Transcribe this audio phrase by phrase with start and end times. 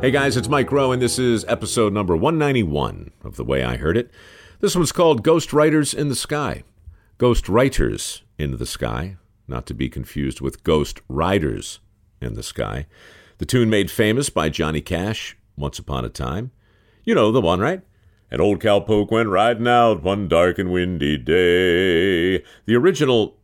[0.00, 3.76] Hey guys, it's Mike Rowe, and this is episode number 191 of The Way I
[3.76, 4.10] Heard It.
[4.60, 6.62] This one's called Ghost Writers in the Sky.
[7.18, 11.80] Ghost Writers in the Sky, not to be confused with Ghost Riders
[12.18, 12.86] in the Sky.
[13.36, 16.50] The tune made famous by Johnny Cash once upon a time.
[17.04, 17.82] You know the one, right?
[18.30, 22.42] And old cowpoke went riding out one dark and windy day.
[22.64, 23.36] The original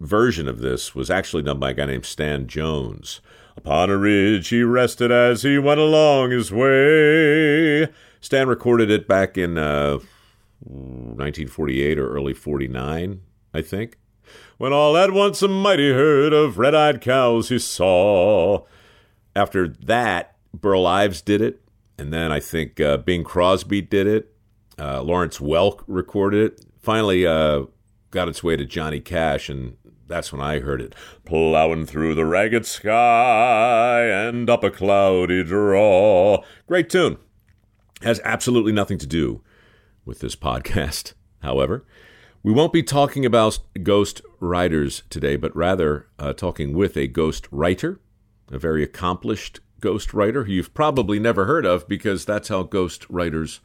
[0.00, 3.20] version of this was actually done by a guy named Stan Jones.
[3.56, 7.88] Upon a ridge he rested as he went along his way.
[8.20, 9.98] Stan recorded it back in uh,
[10.60, 13.20] 1948 or early 49,
[13.52, 13.98] I think.
[14.58, 18.64] When all at once a mighty herd of red eyed cows he saw.
[19.34, 21.62] After that, Burl Ives did it,
[21.96, 24.34] and then I think uh, Bing Crosby did it.
[24.78, 26.66] Uh, Lawrence Welk recorded it.
[26.78, 27.64] Finally, uh,
[28.10, 29.76] got its way to Johnny Cash, and
[30.10, 30.94] that's when I heard it.
[31.24, 36.44] Plowing through the ragged sky and up a cloudy draw.
[36.66, 37.16] Great tune.
[38.02, 39.42] Has absolutely nothing to do
[40.04, 41.86] with this podcast, however.
[42.42, 47.46] We won't be talking about ghost writers today, but rather uh, talking with a ghost
[47.50, 48.00] writer,
[48.50, 53.06] a very accomplished ghost writer who you've probably never heard of because that's how ghost
[53.08, 53.60] writers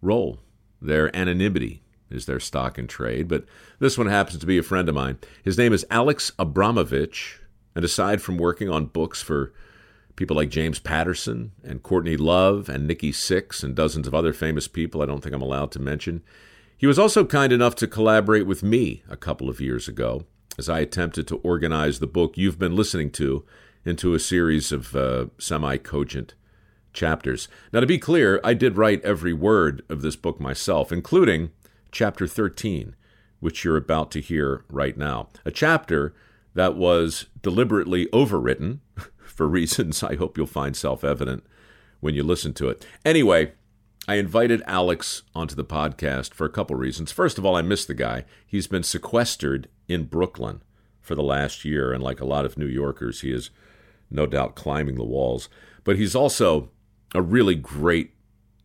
[0.00, 0.40] roll.
[0.80, 1.83] Their anonymity
[2.14, 3.44] is their stock in trade, but
[3.78, 5.18] this one happens to be a friend of mine.
[5.42, 7.40] His name is Alex Abramovich,
[7.74, 9.52] and aside from working on books for
[10.16, 14.68] people like James Patterson and Courtney Love and Nikki Sixx and dozens of other famous
[14.68, 16.22] people I don't think I'm allowed to mention,
[16.76, 20.24] he was also kind enough to collaborate with me a couple of years ago
[20.58, 23.44] as I attempted to organize the book you've been listening to
[23.84, 26.34] into a series of uh, semi cogent
[26.92, 27.48] chapters.
[27.72, 31.50] Now, to be clear, I did write every word of this book myself, including
[31.94, 32.96] chapter 13,
[33.40, 35.28] which you're about to hear right now.
[35.46, 36.12] A chapter
[36.52, 38.80] that was deliberately overwritten
[39.24, 41.44] for reasons I hope you'll find self evident
[42.00, 42.84] when you listen to it.
[43.04, 43.52] Anyway,
[44.06, 47.12] I invited Alex onto the podcast for a couple reasons.
[47.12, 48.24] First of all, I miss the guy.
[48.46, 50.60] He's been sequestered in Brooklyn
[51.00, 53.50] for the last year, and like a lot of New Yorkers, he is
[54.10, 55.48] no doubt climbing the walls.
[55.84, 56.70] But he's also
[57.14, 58.10] a really great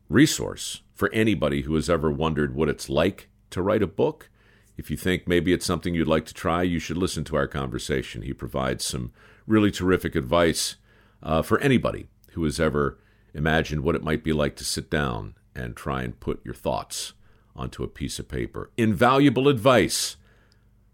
[0.10, 4.30] resource for anybody who has ever wondered what it's like to write a book.
[4.76, 7.48] If you think maybe it's something you'd like to try, you should listen to our
[7.48, 8.22] conversation.
[8.22, 9.14] He provides some
[9.48, 10.76] really terrific advice
[11.24, 13.00] uh, for anybody who has ever
[13.34, 17.14] imagined what it might be like to sit down and try and put your thoughts
[17.56, 18.70] onto a piece of paper.
[18.76, 20.18] Invaluable advice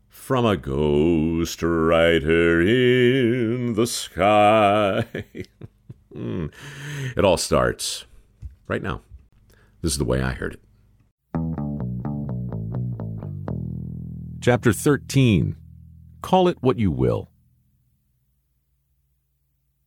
[0.07, 5.07] from a ghost writer in the sky.
[6.15, 8.05] it all starts
[8.67, 9.01] right now.
[9.85, 10.61] This is the way I heard it.
[14.41, 15.55] Chapter 13
[16.23, 17.29] Call It What You Will.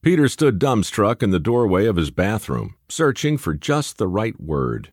[0.01, 4.93] Peter stood dumbstruck in the doorway of his bathroom, searching for just the right word.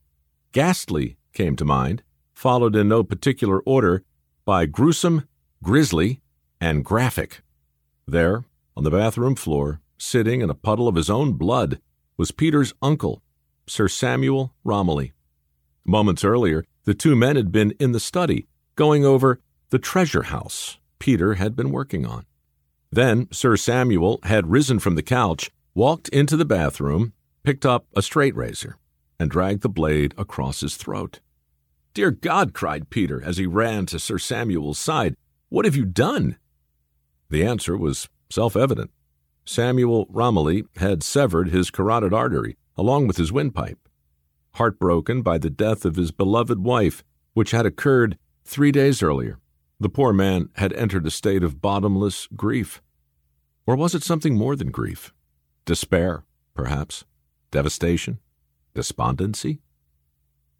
[0.54, 2.02] Ghastly came to mind,
[2.34, 4.04] followed in no particular order
[4.44, 5.28] by gruesome,
[5.62, 6.24] grisly,
[6.60, 7.44] and graphic.
[8.08, 8.44] There,
[8.76, 11.80] on the bathroom floor, sitting in a puddle of his own blood,
[12.18, 13.22] was Peter's uncle,
[13.68, 15.14] Sir Samuel Romilly.
[15.86, 19.40] Moments earlier, the two men had been in the study, going over
[19.70, 22.25] the treasure house Peter had been working on.
[22.92, 28.02] Then Sir Samuel had risen from the couch, walked into the bathroom, picked up a
[28.02, 28.78] straight razor,
[29.20, 31.20] and dragged the blade across his throat.
[31.94, 35.16] Dear God, cried Peter as he ran to Sir Samuel's side,
[35.50, 36.38] what have you done?
[37.30, 38.92] The answer was self evident.
[39.46, 43.90] Samuel Romilly had severed his carotid artery, along with his windpipe.
[44.56, 47.03] Heartbroken by the death of his beloved wife,
[47.34, 49.40] which had occurred three days earlier,
[49.80, 52.81] the poor man had entered a state of bottomless grief.
[53.68, 55.13] Or was it something more than grief?
[55.66, 57.03] Despair, perhaps?
[57.52, 58.19] Devastation?
[58.74, 59.62] Despondency?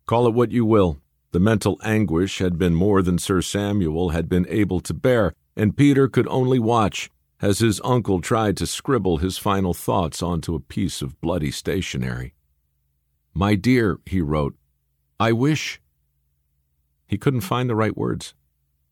[0.06, 1.00] Call it what you will.
[1.32, 5.76] The mental anguish had been more than Sir Samuel had been able to bear, and
[5.76, 7.10] Peter could only watch
[7.46, 12.34] as his uncle tried to scribble his final thoughts onto a piece of bloody stationery.
[13.36, 14.56] My dear, he wrote,
[15.20, 15.80] I wish.
[17.06, 18.34] He couldn't find the right words.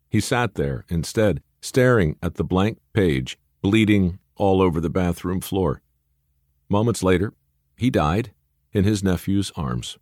[0.07, 5.81] He sat there, instead, staring at the blank page, bleeding all over the bathroom floor.
[6.69, 7.33] Moments later,
[7.75, 8.33] he died
[8.71, 9.97] in his nephew's arms.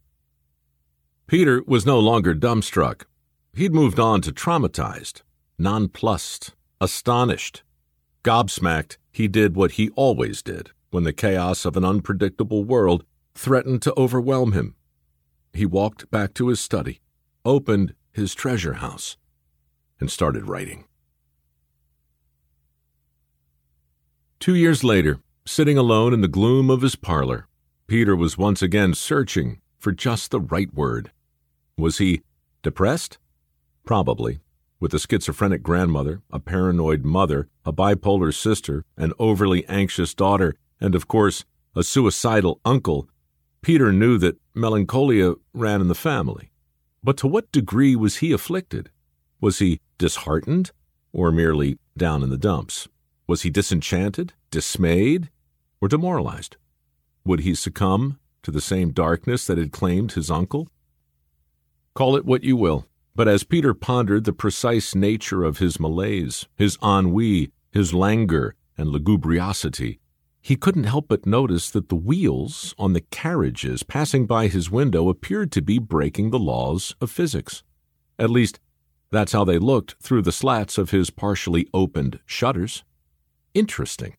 [1.26, 3.06] Peter was no longer dumbstruck.
[3.54, 5.22] He'd moved on to traumatized,
[5.58, 7.64] nonplussed, astonished,
[8.24, 13.04] Gobsmacked, he did what he always did when the chaos of an unpredictable world
[13.34, 14.76] threatened to overwhelm him.
[15.54, 17.02] He walked back to his study,
[17.44, 19.18] opened his treasure house,
[20.00, 20.86] and started writing.
[24.40, 27.48] Two years later, sitting alone in the gloom of his parlor,
[27.88, 31.12] Peter was once again searching for just the right word.
[31.78, 32.22] Was he
[32.62, 33.18] depressed?
[33.84, 34.42] Probably.
[34.82, 40.96] With a schizophrenic grandmother, a paranoid mother, a bipolar sister, an overly anxious daughter, and
[40.96, 41.46] of course,
[41.76, 43.08] a suicidal uncle,
[43.62, 46.52] Peter knew that melancholia ran in the family.
[47.04, 48.90] But to what degree was he afflicted?
[49.40, 50.72] Was he disheartened,
[51.14, 52.88] or merely down in the dumps?
[53.28, 55.30] Was he disenchanted, dismayed,
[55.80, 56.58] or demoralized?
[57.24, 60.70] Would he succumb to the same darkness that had claimed his uncle?
[61.94, 66.48] Call it what you will, but as Peter pondered the precise nature of his malaise,
[66.56, 70.00] his ennui, his languor, and lugubriosity,
[70.42, 75.08] he couldn't help but notice that the wheels on the carriages passing by his window
[75.08, 77.64] appeared to be breaking the laws of physics.
[78.18, 78.60] At least,
[79.12, 82.84] that's how they looked through the slats of his partially opened shutters.
[83.54, 84.16] Interesting.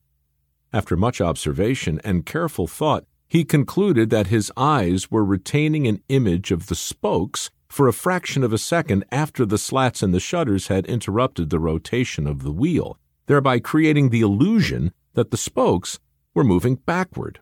[0.73, 6.53] After much observation and careful thought, he concluded that his eyes were retaining an image
[6.53, 10.67] of the spokes for a fraction of a second after the slats in the shutters
[10.69, 15.99] had interrupted the rotation of the wheel, thereby creating the illusion that the spokes
[16.35, 17.41] were moving backward.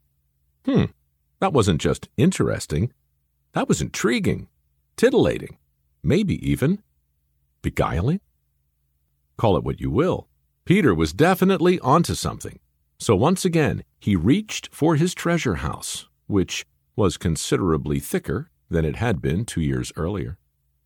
[0.65, 0.85] Hmm,
[1.41, 2.93] that wasn't just interesting,
[3.55, 4.47] that was intriguing,
[4.97, 5.59] titillating,
[6.01, 6.81] maybe even
[7.61, 8.21] beguiling.
[9.37, 10.29] Call it what you will.
[10.65, 12.61] Peter was definitely onto something.
[13.01, 18.97] So once again, he reached for his treasure house, which was considerably thicker than it
[18.97, 20.39] had been two years earlier.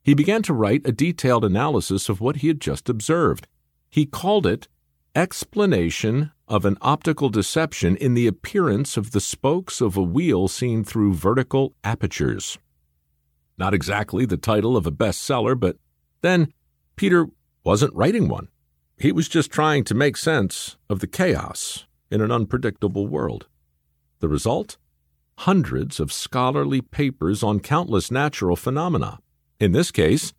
[0.03, 3.47] He began to write a detailed analysis of what he had just observed.
[3.91, 4.69] He called it
[5.15, 10.83] Explanation of an Optical Deception in the Appearance of the Spokes of a Wheel Seen
[10.83, 12.59] Through Vertical Apertures.
[13.57, 15.77] Not exactly the title of a bestseller, but
[16.21, 16.53] then
[16.97, 17.29] Peter
[17.63, 18.49] wasn't writing one.
[18.99, 23.47] He was just trying to make sense of the chaos in an unpredictable world.
[24.21, 24.77] The result?
[25.39, 29.19] Hundreds of scholarly papers on countless natural phenomena.
[29.61, 30.33] In this case,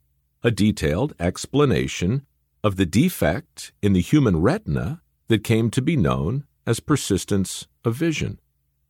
[0.44, 2.26] a detailed explanation
[2.64, 7.96] of the defect in the human retina that came to be known as persistence of
[7.96, 8.40] vision,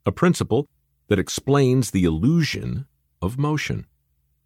[0.05, 0.67] a principle
[1.07, 2.85] that explains the illusion
[3.21, 3.85] of motion,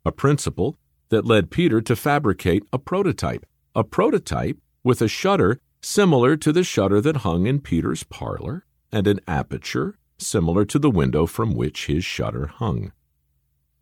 [0.03, 0.75] a principle
[1.09, 3.45] that led Peter to fabricate a prototype,
[3.75, 9.05] a prototype with a shutter similar to the shutter that hung in Peter's parlor, and
[9.05, 12.91] an aperture similar to the window from which his shutter hung.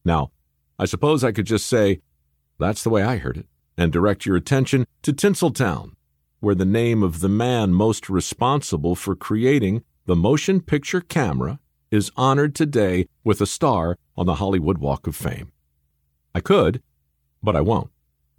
[0.06, 0.31] Now,
[0.80, 2.01] I suppose I could just say,
[2.60, 3.48] that's the way I heard it,
[3.78, 5.92] and direct your attention to Tinseltown,
[6.39, 11.60] where the name of the man most responsible for creating the motion picture camera
[11.92, 15.51] is honored today with a star on the Hollywood Walk of Fame.
[16.33, 16.81] I could,
[17.42, 17.90] but I won't,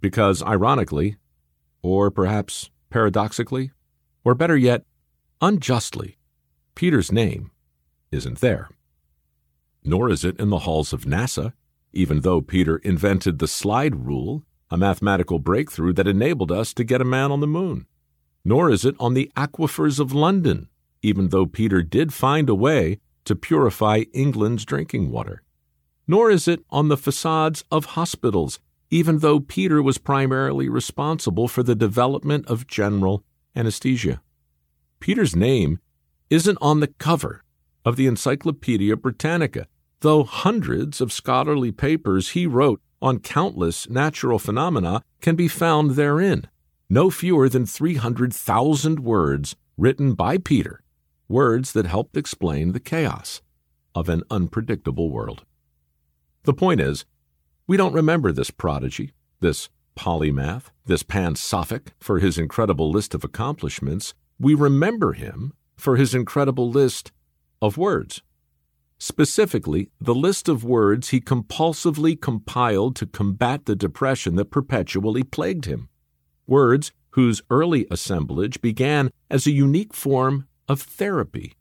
[0.01, 1.17] because ironically,
[1.81, 3.71] or perhaps paradoxically,
[4.23, 4.83] or better yet,
[5.41, 6.17] unjustly,
[6.75, 7.51] Peter's name
[8.11, 8.69] isn't there.
[9.83, 11.53] Nor is it in the halls of NASA,
[11.93, 17.01] even though Peter invented the slide rule, a mathematical breakthrough that enabled us to get
[17.01, 17.85] a man on the moon.
[18.45, 20.69] Nor is it on the aquifers of London,
[21.01, 25.43] even though Peter did find a way to purify England's drinking water.
[26.07, 28.59] Nor is it on the facades of hospitals
[28.91, 33.23] even though Peter was primarily responsible for the development of general
[33.55, 34.21] anesthesia.
[34.99, 35.79] Peter's name
[36.29, 37.43] isn't on the cover
[37.85, 39.67] of the Encyclopedia Britannica,
[40.01, 46.47] though hundreds of scholarly papers he wrote on countless natural phenomena can be found therein.
[46.89, 50.81] No fewer than 300,000 words written by Peter,
[51.27, 53.41] words that helped explain the chaos
[53.95, 55.45] of an unpredictable world.
[56.43, 57.05] The point is,
[57.67, 64.13] we don't remember this prodigy, this polymath, this pansophic for his incredible list of accomplishments.
[64.39, 67.11] We remember him for his incredible list
[67.61, 68.21] of words.
[68.97, 75.65] Specifically, the list of words he compulsively compiled to combat the depression that perpetually plagued
[75.65, 75.87] him.
[76.47, 81.55] Words whose early assemblage began as a unique form of therapy,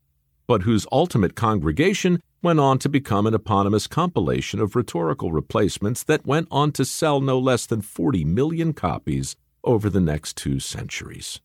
[0.47, 6.27] but whose ultimate congregation went on to become an eponymous compilation of rhetorical replacements that
[6.27, 11.41] went on to sell no less than 40 million copies over the next two centuries.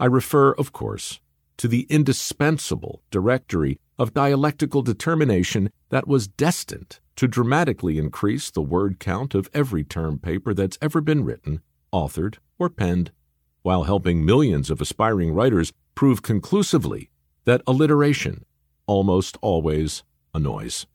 [0.00, 1.20] I refer, of course,
[1.58, 8.98] to the indispensable directory of dialectical determination that was destined to dramatically increase the word
[8.98, 11.60] count of every term paper that's ever been written,
[11.92, 13.10] authored, or penned,
[13.62, 17.10] while helping millions of aspiring writers prove conclusively
[17.44, 18.44] that alliteration
[18.86, 20.86] almost always annoys.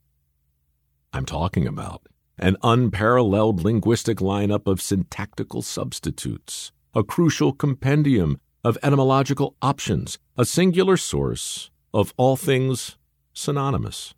[1.11, 2.07] I'm talking about
[2.39, 10.97] an unparalleled linguistic lineup of syntactical substitutes, a crucial compendium of etymological options, a singular
[10.97, 12.97] source of all things
[13.33, 14.13] synonymous.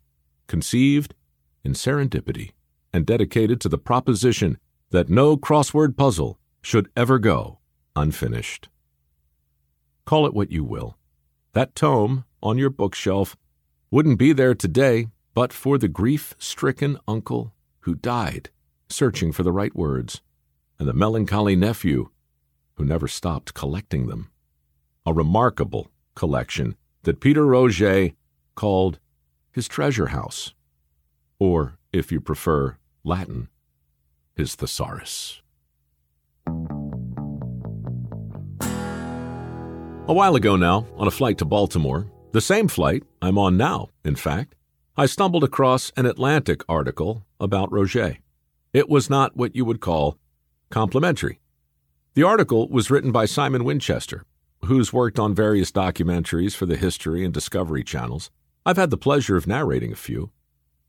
[0.48, 1.16] conceived
[1.64, 2.52] in serendipity
[2.94, 4.58] and dedicated to the proposition
[4.92, 7.58] that no crossword puzzle should ever go
[7.96, 8.70] unfinished.
[10.06, 10.98] Call it what you will.
[11.54, 13.36] That tome on your bookshelf
[13.90, 18.50] wouldn't be there today but for the grief stricken uncle who died
[18.90, 20.22] searching for the right words,
[20.80, 22.10] and the melancholy nephew
[22.76, 24.30] who never stopped collecting them.
[25.06, 28.16] A remarkable collection that Peter Roget
[28.56, 29.00] called
[29.52, 30.54] his treasure house,
[31.38, 33.50] or, if you prefer Latin,
[34.36, 35.42] his thesaurus.
[40.08, 43.90] A while ago now, on a flight to Baltimore, the same flight I'm on now,
[44.04, 44.56] in fact,
[44.98, 48.18] I stumbled across an Atlantic article about Roget.
[48.74, 50.18] It was not what you would call
[50.70, 51.40] complimentary.
[52.16, 54.26] The article was written by Simon Winchester,
[54.64, 58.32] who's worked on various documentaries for the History and Discovery channels.
[58.66, 60.32] I've had the pleasure of narrating a few.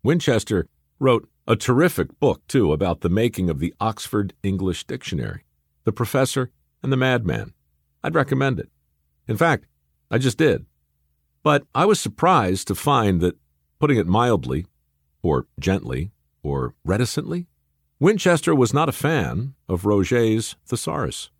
[0.02, 0.66] Winchester
[0.98, 5.44] wrote a terrific book, too, about the making of the Oxford English Dictionary,
[5.84, 6.50] The Professor
[6.82, 7.52] and the Madman.
[8.02, 8.70] I'd recommend it.
[9.28, 9.66] In fact,
[10.10, 10.66] I just did.
[11.42, 13.36] But I was surprised to find that
[13.78, 14.66] Putting it mildly,
[15.22, 16.10] or gently,
[16.42, 17.46] or reticently,
[18.00, 21.30] Winchester was not a fan of Roget's thesaurus.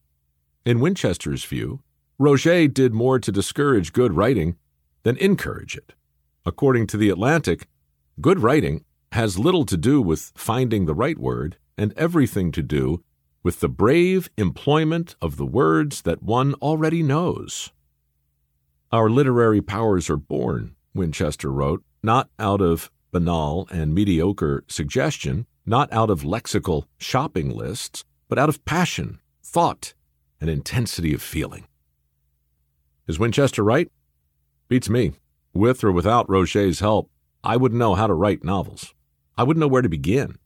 [0.65, 1.81] In Winchester's view,
[2.19, 4.57] Roget did more to discourage good writing
[5.03, 5.93] than encourage it.
[6.47, 7.69] According to The Atlantic,
[8.21, 13.03] good writing has little to do with finding the right word and everything to do
[13.43, 17.71] with the brave employment of the words that one already knows.
[18.91, 25.93] Our literary powers are born, Winchester wrote, not out of banal and mediocre suggestion, not
[25.93, 29.93] out of lexical shopping lists, but out of passion, thought,
[30.41, 31.67] and intensity of feeling.
[33.07, 33.91] Is Winchester right?
[34.69, 35.13] Beats me.
[35.53, 37.11] With or without Roget's help,
[37.45, 38.95] I wouldn't know how to write novels.
[39.39, 40.37] I wouldn't know where to begin.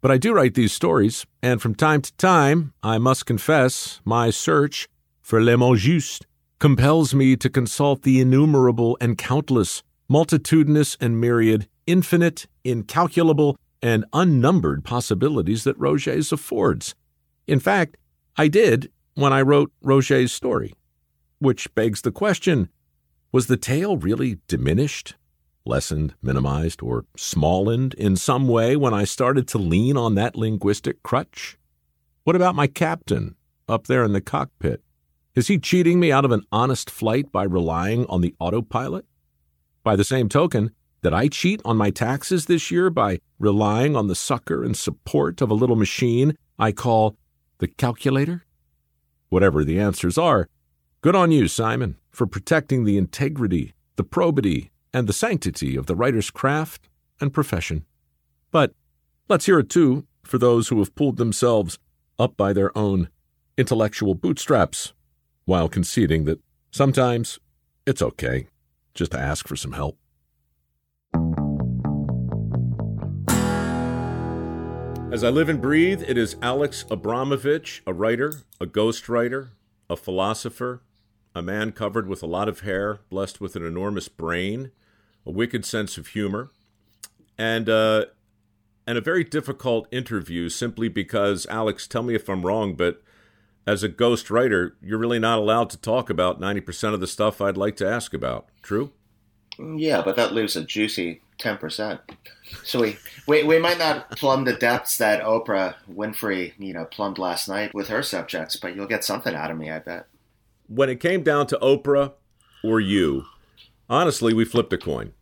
[0.00, 4.30] But I do write these stories, and from time to time, I must confess, my
[4.30, 4.88] search
[5.20, 6.24] for le mot juste
[6.60, 14.84] compels me to consult the innumerable and countless multitudinous and myriad, infinite, incalculable, and unnumbered
[14.84, 16.94] possibilities that Roget's affords.
[17.46, 17.96] In fact,
[18.36, 20.72] I did when I wrote Roget's story,
[21.38, 22.68] which begs the question
[23.30, 25.14] was the tale really diminished,
[25.64, 31.02] lessened, minimized, or smallened in some way when I started to lean on that linguistic
[31.02, 31.58] crutch?
[32.24, 33.36] What about my captain
[33.68, 34.82] up there in the cockpit?
[35.34, 39.04] Is he cheating me out of an honest flight by relying on the autopilot?
[39.84, 44.08] By the same token, did I cheat on my taxes this year by relying on
[44.08, 47.16] the succor and support of a little machine I call
[47.58, 48.44] the calculator?
[49.28, 50.48] Whatever the answers are,
[51.00, 55.94] good on you, Simon, for protecting the integrity, the probity, and the sanctity of the
[55.94, 56.88] writer's craft
[57.20, 57.84] and profession.
[58.50, 58.72] But
[59.28, 61.78] let's hear it too for those who have pulled themselves
[62.18, 63.08] up by their own
[63.56, 64.92] intellectual bootstraps,
[65.44, 66.40] while conceding that
[66.70, 67.38] sometimes
[67.86, 68.46] it's okay
[68.94, 69.96] just to ask for some help.
[75.10, 79.50] As I live and breathe, it is Alex Abramovich, a writer, a ghostwriter,
[79.88, 80.82] a philosopher,
[81.38, 84.70] a man covered with a lot of hair, blessed with an enormous brain,
[85.24, 86.50] a wicked sense of humor,
[87.38, 88.06] and uh,
[88.86, 93.02] and a very difficult interview simply because Alex, tell me if I'm wrong, but
[93.66, 97.42] as a ghost writer, you're really not allowed to talk about 90% of the stuff
[97.42, 98.48] I'd like to ask about.
[98.62, 98.92] True?
[99.58, 102.00] Yeah, but that leaves a juicy 10%.
[102.64, 107.18] So we, we, we might not plumb the depths that Oprah Winfrey, you know, plumbed
[107.18, 110.06] last night with her subjects, but you'll get something out of me, I bet.
[110.68, 112.12] When it came down to Oprah
[112.62, 113.24] or you,
[113.88, 115.12] honestly, we flipped a coin.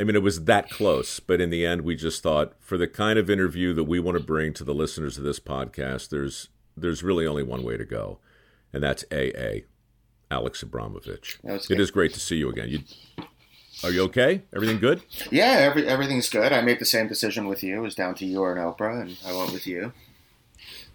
[0.00, 2.88] I mean, it was that close, but in the end, we just thought for the
[2.88, 6.48] kind of interview that we want to bring to the listeners of this podcast, there's
[6.76, 8.18] there's really only one way to go,
[8.72, 9.60] and that's AA,
[10.30, 11.38] Alex Abramovich.
[11.44, 12.70] It is great to see you again.
[12.70, 12.80] You,
[13.84, 14.42] are you okay?
[14.54, 15.02] Everything good?
[15.30, 16.52] Yeah, every, everything's good.
[16.52, 17.76] I made the same decision with you.
[17.76, 19.92] It was down to you or an Oprah, and I went with you.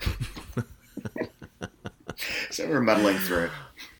[2.49, 3.49] so we're muddling through.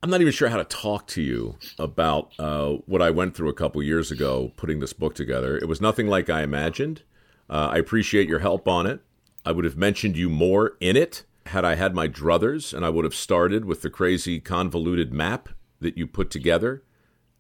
[0.02, 3.50] I'm not even sure how to talk to you about uh, what I went through
[3.50, 5.58] a couple years ago putting this book together.
[5.58, 7.04] It was nothing like I imagined.
[7.50, 9.02] Uh, I appreciate your help on it.
[9.46, 12.90] I would have mentioned you more in it had I had my druthers, and I
[12.90, 16.84] would have started with the crazy convoluted map that you put together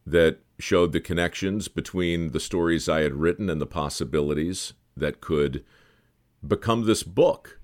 [0.06, 5.64] that showed the connections between the stories I had written and the possibilities that could
[6.46, 7.60] become this book.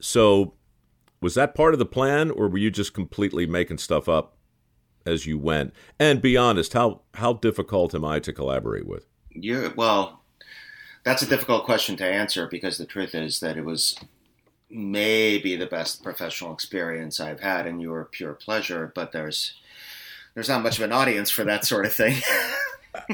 [0.00, 0.54] So,
[1.22, 4.36] was that part of the plan, or were you just completely making stuff up
[5.06, 5.72] as you went?
[5.98, 9.06] And be honest, how how difficult am I to collaborate with?
[9.30, 10.22] You well,
[11.04, 13.96] that's a difficult question to answer because the truth is that it was
[14.68, 18.92] maybe the best professional experience I've had, and you were pure pleasure.
[18.94, 19.54] But there's
[20.34, 22.16] there's not much of an audience for that sort of thing.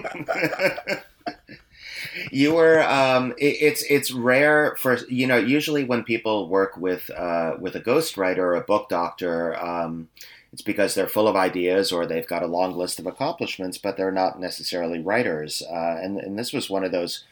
[2.30, 7.10] you were um, it, it's it's rare for you know usually when people work with
[7.10, 10.08] uh, with a ghostwriter or a book doctor um,
[10.52, 13.96] it's because they're full of ideas or they've got a long list of accomplishments but
[13.96, 15.62] they're not necessarily writers.
[15.62, 17.24] Uh, and and this was one of those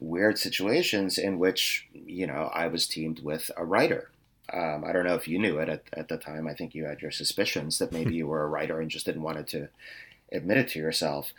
[0.00, 4.10] weird situations in which you know I was teamed with a writer.
[4.52, 6.46] Um, I don't know if you knew it at, at the time.
[6.46, 9.22] I think you had your suspicions that maybe you were a writer and just didn't
[9.22, 9.68] want to
[10.32, 11.32] admit it to yourself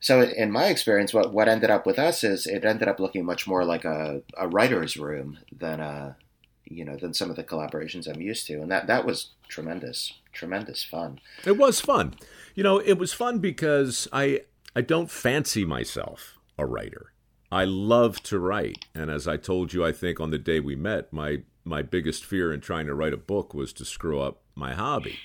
[0.00, 3.24] so in my experience, what, what ended up with us is it ended up looking
[3.24, 6.16] much more like a, a writer's room than a,
[6.64, 8.60] you know, than some of the collaborations I'm used to.
[8.60, 11.20] And that, that was tremendous, tremendous fun.
[11.44, 12.14] It was fun.
[12.54, 14.42] You know, it was fun because I,
[14.76, 17.12] I don't fancy myself a writer.
[17.50, 18.84] I love to write.
[18.94, 22.24] And as I told you, I think on the day we met, my, my biggest
[22.24, 25.18] fear in trying to write a book was to screw up my hobby.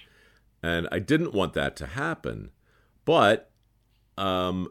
[0.64, 2.52] And I didn't want that to happen.
[3.04, 3.52] But
[4.18, 4.70] um,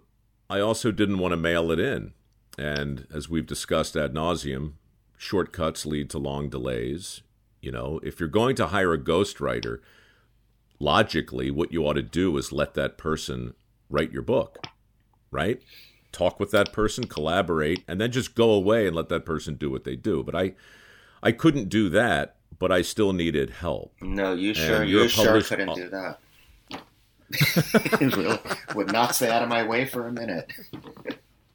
[0.48, 2.12] I also didn't want to mail it in.
[2.58, 4.74] And as we've discussed ad nauseum,
[5.16, 7.22] shortcuts lead to long delays.
[7.60, 9.78] You know, if you're going to hire a ghostwriter,
[10.78, 13.54] logically, what you ought to do is let that person
[13.88, 14.66] write your book,
[15.30, 15.62] right?
[16.10, 19.70] Talk with that person, collaborate, and then just go away and let that person do
[19.70, 20.22] what they do.
[20.22, 20.52] But I,
[21.22, 23.94] I couldn't do that, but I still needed help.
[24.02, 26.18] No, you sure you sure couldn't do that.
[28.74, 30.52] would not stay out of my way for a minute.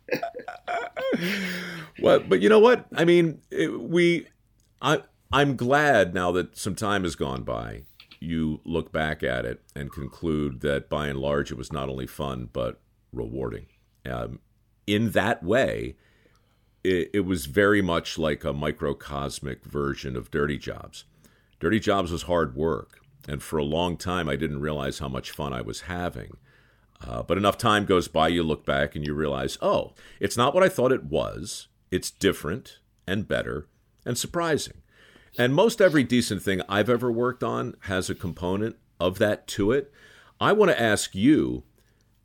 [2.01, 2.85] well, but you know what?
[2.95, 4.27] I mean, it, we,
[4.81, 7.83] I, I'm glad now that some time has gone by.
[8.19, 12.07] You look back at it and conclude that by and large it was not only
[12.07, 12.79] fun but
[13.11, 13.67] rewarding.
[14.05, 14.39] Um,
[14.87, 15.95] in that way,
[16.83, 21.05] it, it was very much like a microcosmic version of Dirty Jobs.
[21.59, 25.31] Dirty Jobs was hard work and for a long time, I didn't realize how much
[25.31, 26.37] fun I was having.
[27.05, 30.53] Uh, but enough time goes by, you look back and you realize, oh, it's not
[30.53, 31.67] what I thought it was.
[31.91, 33.67] It's different and better
[34.05, 34.81] and surprising.
[35.37, 39.71] And most every decent thing I've ever worked on has a component of that to
[39.71, 39.91] it.
[40.39, 41.63] I want to ask you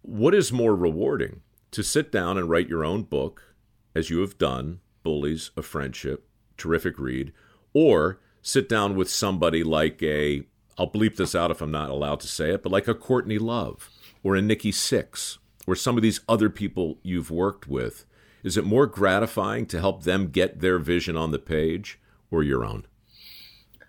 [0.01, 3.55] what is more rewarding to sit down and write your own book,
[3.95, 7.33] as you have done, Bullies: A Friendship, terrific read,
[7.73, 10.45] or sit down with somebody like a
[10.79, 13.39] I'll bleep this out if I'm not allowed to say it, but like a Courtney
[13.39, 13.91] Love
[14.23, 18.05] or a Nikki Sixx or some of these other people you've worked with,
[18.43, 22.65] is it more gratifying to help them get their vision on the page or your
[22.65, 22.87] own?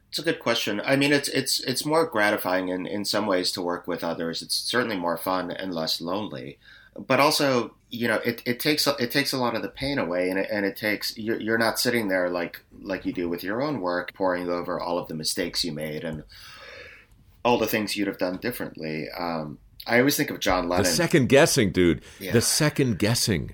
[0.09, 0.79] It's a good question.
[0.85, 4.43] I mean, it's it's it's more gratifying in, in some ways to work with others.
[4.43, 6.59] It's certainly more fun and less lonely,
[6.95, 10.29] but also you know it, it takes it takes a lot of the pain away,
[10.29, 13.43] and it, and it takes you're, you're not sitting there like like you do with
[13.43, 16.23] your own work, poring over all of the mistakes you made and
[17.43, 19.07] all the things you'd have done differently.
[19.17, 20.83] Um, I always think of John Lennon.
[20.83, 22.01] The second guessing, dude.
[22.19, 22.31] Yeah.
[22.31, 23.51] The second guessing,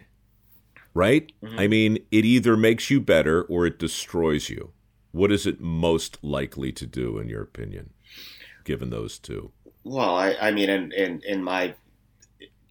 [0.94, 1.32] right?
[1.44, 1.60] Mm-hmm.
[1.60, 4.72] I mean, it either makes you better or it destroys you.
[5.12, 7.92] What is it most likely to do, in your opinion,
[8.64, 9.52] given those two?
[9.84, 11.74] Well, I, I mean, in, in, in my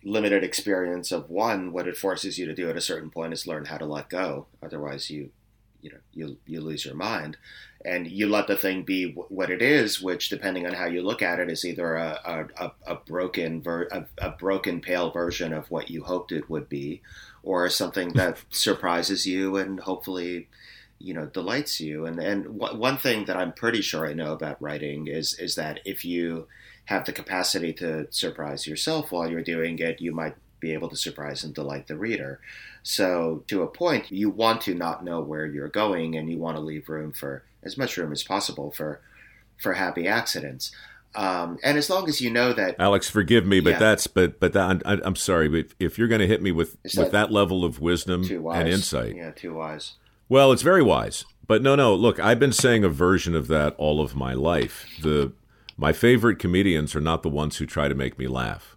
[0.05, 3.47] limited experience of one, what it forces you to do at a certain point is
[3.47, 4.47] learn how to let go.
[4.63, 5.31] Otherwise, you
[5.81, 7.37] you know you you lose your mind
[7.89, 11.23] and you let the thing be what it is, which, depending on how you look
[11.23, 15.71] at it, is either a, a, a broken ver- a, a, broken pale version of
[15.71, 17.01] what you hoped it would be,
[17.43, 20.49] or something that surprises you and hopefully,
[20.99, 22.05] you know, delights you.
[22.05, 25.55] And and w- one thing that I'm pretty sure I know about writing is is
[25.55, 26.47] that if you
[26.85, 30.97] have the capacity to surprise yourself while you're doing it, you might be able to
[30.97, 32.41] surprise and delight the reader.
[32.83, 36.57] So, to a point, you want to not know where you're going and you want
[36.57, 39.01] to leave room for as much room as possible for
[39.57, 40.73] for happy accidents.
[41.15, 43.79] Um, and as long as you know that, Alex, forgive me, but yeah.
[43.79, 46.77] that's but but that, I, am sorry, but if you're going to hit me with
[46.83, 49.95] with that, that level of wisdom and insight, yeah, too wise.
[50.29, 51.95] Well, it's very wise, but no, no.
[51.95, 54.87] Look, I've been saying a version of that all of my life.
[55.03, 55.33] The
[55.77, 58.77] my favorite comedians are not the ones who try to make me laugh.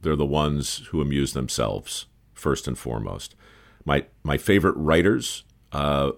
[0.00, 3.34] They're the ones who amuse themselves first and foremost.
[3.84, 6.12] My my favorite writers uh,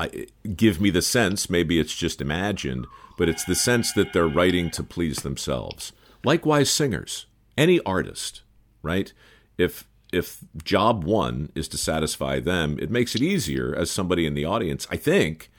[0.00, 2.86] I, give me the sense, maybe it's just imagined,
[3.18, 5.92] but it's the sense that they're writing to please themselves.
[6.24, 7.26] Likewise, singers,
[7.58, 8.40] any artist,
[8.82, 9.12] right?
[9.58, 14.34] If if job one is to satisfy them, it makes it easier as somebody in
[14.34, 15.52] the audience, I think,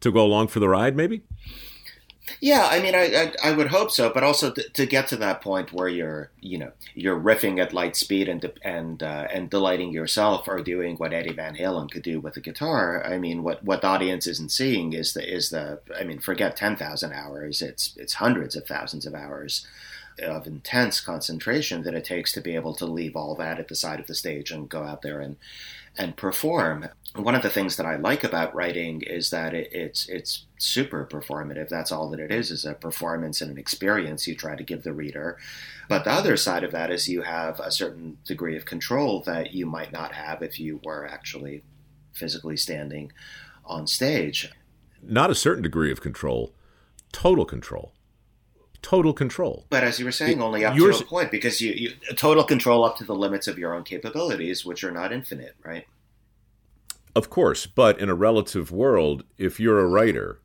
[0.00, 0.94] to go along for the ride.
[0.94, 1.22] Maybe.
[2.40, 5.16] Yeah, I mean, I, I, I would hope so, but also to, to, get to
[5.16, 9.48] that point where you're you know you're riffing at light speed and and uh, and
[9.48, 13.04] delighting yourself, or doing what Eddie Van Halen could do with a guitar.
[13.04, 16.56] I mean, what what the audience isn't seeing is the is the I mean, forget
[16.56, 17.62] ten thousand hours.
[17.62, 19.66] It's it's hundreds of thousands of hours
[20.22, 23.74] of intense concentration that it takes to be able to leave all that at the
[23.74, 25.36] side of the stage and go out there and
[25.98, 26.88] and perform.
[27.14, 31.06] One of the things that I like about writing is that it, it's it's super
[31.06, 31.68] performative.
[31.68, 34.82] That's all that it is is a performance and an experience you try to give
[34.82, 35.38] the reader.
[35.88, 39.54] But the other side of that is you have a certain degree of control that
[39.54, 41.62] you might not have if you were actually
[42.12, 43.12] physically standing
[43.64, 44.52] on stage.
[45.02, 46.52] Not a certain degree of control,
[47.12, 47.92] total control
[48.86, 49.66] total control.
[49.68, 52.84] But as you were saying, only up to a point because you, you total control
[52.84, 55.88] up to the limits of your own capabilities, which are not infinite, right?
[57.16, 60.40] Of course, but in a relative world, if you're a writer,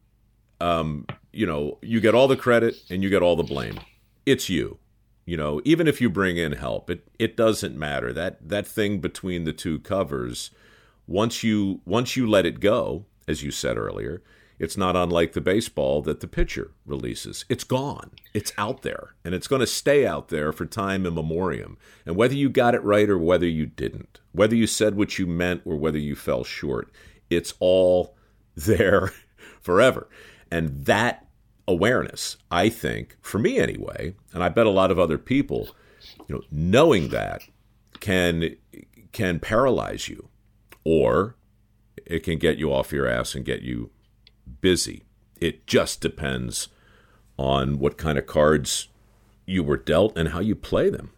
[0.60, 3.80] um, you know, you get all the credit and you get all the blame.
[4.26, 4.80] It's you.
[5.26, 8.12] You know, even if you bring in help, it it doesn't matter.
[8.12, 10.50] That that thing between the two covers,
[11.06, 14.24] once you once you let it go, as you said earlier,
[14.62, 17.46] it's not unlike the baseball that the pitcher releases.
[17.50, 18.12] It's gone.
[18.32, 21.78] It's out there, and it's going to stay out there for time immemorial.
[22.06, 25.26] And whether you got it right or whether you didn't, whether you said what you
[25.26, 26.92] meant or whether you fell short,
[27.28, 28.16] it's all
[28.56, 29.12] there
[29.62, 30.08] forever.
[30.52, 31.26] And that
[31.68, 35.70] awareness, I think, for me anyway, and I bet a lot of other people,
[36.28, 37.42] you know, knowing that
[38.00, 38.58] can
[39.12, 40.30] can paralyze you
[40.84, 41.36] or
[42.06, 43.90] it can get you off your ass and get you
[44.62, 45.04] busy.
[45.40, 46.70] It just depends
[47.38, 48.88] on what kind of cards
[49.46, 51.12] you were dealt and how you play them.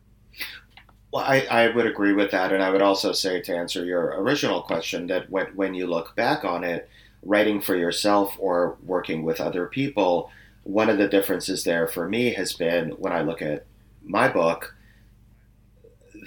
[1.12, 2.52] Well, I, I would agree with that.
[2.52, 6.16] And I would also say, to answer your original question, that when, when you look
[6.16, 6.90] back on it,
[7.22, 10.32] writing for yourself or working with other people,
[10.64, 13.66] one of the differences there for me has been when I look at
[14.02, 14.76] my book,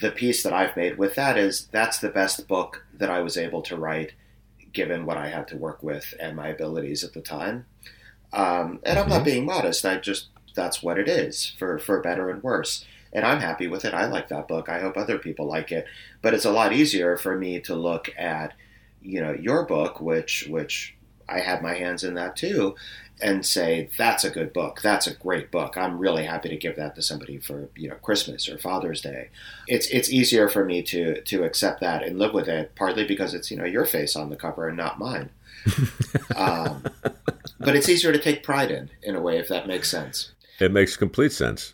[0.00, 3.36] the piece that I've made with that is that's the best book that I was
[3.36, 4.12] able to write
[4.76, 7.66] given what I had to work with and my abilities at the time.
[8.32, 9.24] Um, and I'm not mm-hmm.
[9.24, 9.84] being modest.
[9.84, 12.84] I just that's what it is for for better and worse.
[13.12, 13.94] And I'm happy with it.
[13.94, 14.68] I like that book.
[14.68, 15.86] I hope other people like it.
[16.22, 18.52] But it's a lot easier for me to look at,
[19.00, 20.94] you know, your book, which which
[21.28, 22.76] I had my hands in that too,
[23.20, 24.80] and say that's a good book.
[24.82, 25.76] That's a great book.
[25.76, 29.30] I'm really happy to give that to somebody for you know christmas or father's day.
[29.66, 33.34] It's it's easier for me to to accept that and live with it partly because
[33.34, 35.30] it's you know your face on the cover and not mine.
[36.34, 36.84] Um,
[37.58, 40.32] but it's easier to take pride in in a way if that makes sense.
[40.60, 41.72] It makes complete sense.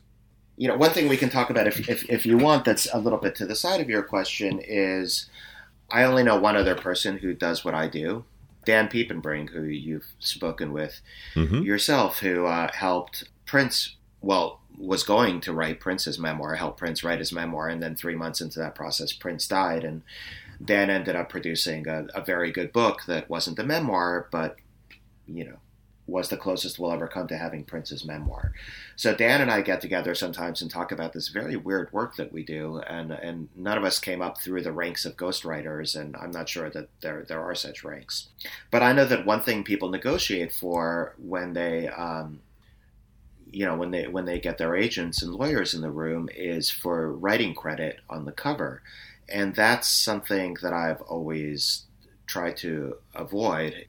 [0.57, 2.99] You know one thing we can talk about if, if, if you want that's a
[2.99, 5.29] little bit to the side of your question is
[5.91, 8.25] i only know one other person who does what i do
[8.65, 11.01] Dan Piepenbring, who you've spoken with
[11.35, 11.63] mm-hmm.
[11.63, 17.19] yourself, who uh, helped Prince, well, was going to write Prince's memoir, helped Prince write
[17.19, 20.03] his memoir, and then three months into that process, Prince died, and
[20.65, 24.57] Dan ended up producing a, a very good book that wasn't a memoir, but
[25.27, 25.59] you know
[26.07, 28.53] was the closest we'll ever come to having Prince's memoir.
[28.97, 32.33] So Dan and I get together sometimes and talk about this very weird work that
[32.33, 36.17] we do, and and none of us came up through the ranks of ghostwriters, and
[36.17, 38.29] I'm not sure that there there are such ranks.
[38.71, 42.41] But I know that one thing people negotiate for when they um,
[43.51, 46.71] you know when they when they get their agents and lawyers in the room is
[46.71, 48.83] for writing credit on the cover
[49.29, 51.85] and that's something that I've always
[52.27, 53.87] tried to avoid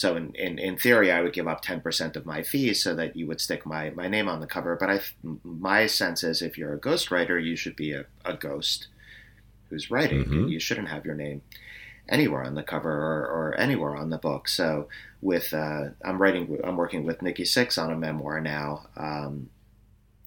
[0.00, 3.16] so in, in, in theory, I would give up 10% of my fees so that
[3.16, 4.74] you would stick my, my name on the cover.
[4.74, 5.00] But I,
[5.44, 8.86] my sense is if you're a ghostwriter, you should be a, a ghost
[9.68, 10.24] who's writing.
[10.24, 10.48] Mm-hmm.
[10.48, 11.42] You shouldn't have your name
[12.08, 14.48] anywhere on the cover or, or anywhere on the book.
[14.48, 14.88] So
[15.20, 19.50] with uh, I'm writing, I'm working with Nikki Sixx on a memoir now um,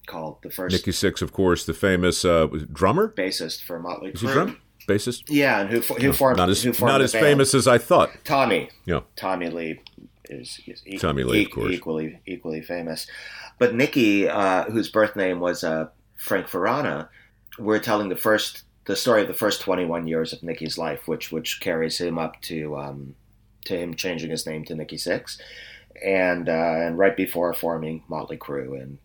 [0.05, 0.73] called the first.
[0.73, 4.55] Nikki Sixx, of course, the famous uh, drummer, bassist for Motley Crue
[4.87, 5.23] bassist.
[5.27, 7.77] Yeah, and who who no, formed not as who formed not as famous as I
[7.77, 8.09] thought.
[8.23, 8.69] Tommy.
[8.85, 9.79] Yeah, Tommy Lee
[10.25, 13.07] is, is e- Tommy Lee, e- of course, equally equally famous.
[13.59, 17.09] But Nikki, uh, whose birth name was uh, Frank Feranna,
[17.59, 21.31] we're telling the first the story of the first 21 years of Nikki's life, which
[21.31, 23.15] which carries him up to um,
[23.65, 25.39] to him changing his name to Nikki Sixx,
[26.03, 28.97] and uh, and right before forming Motley Crue, and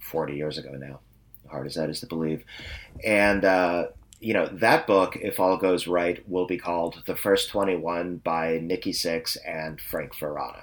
[0.00, 1.00] 40 years ago now,
[1.50, 2.44] hard as that is to believe,
[3.04, 3.86] and uh,
[4.22, 8.60] you know, that book, if all goes right, will be called The First 21 by
[8.62, 10.62] Nikki Sixx and Frank Feranna.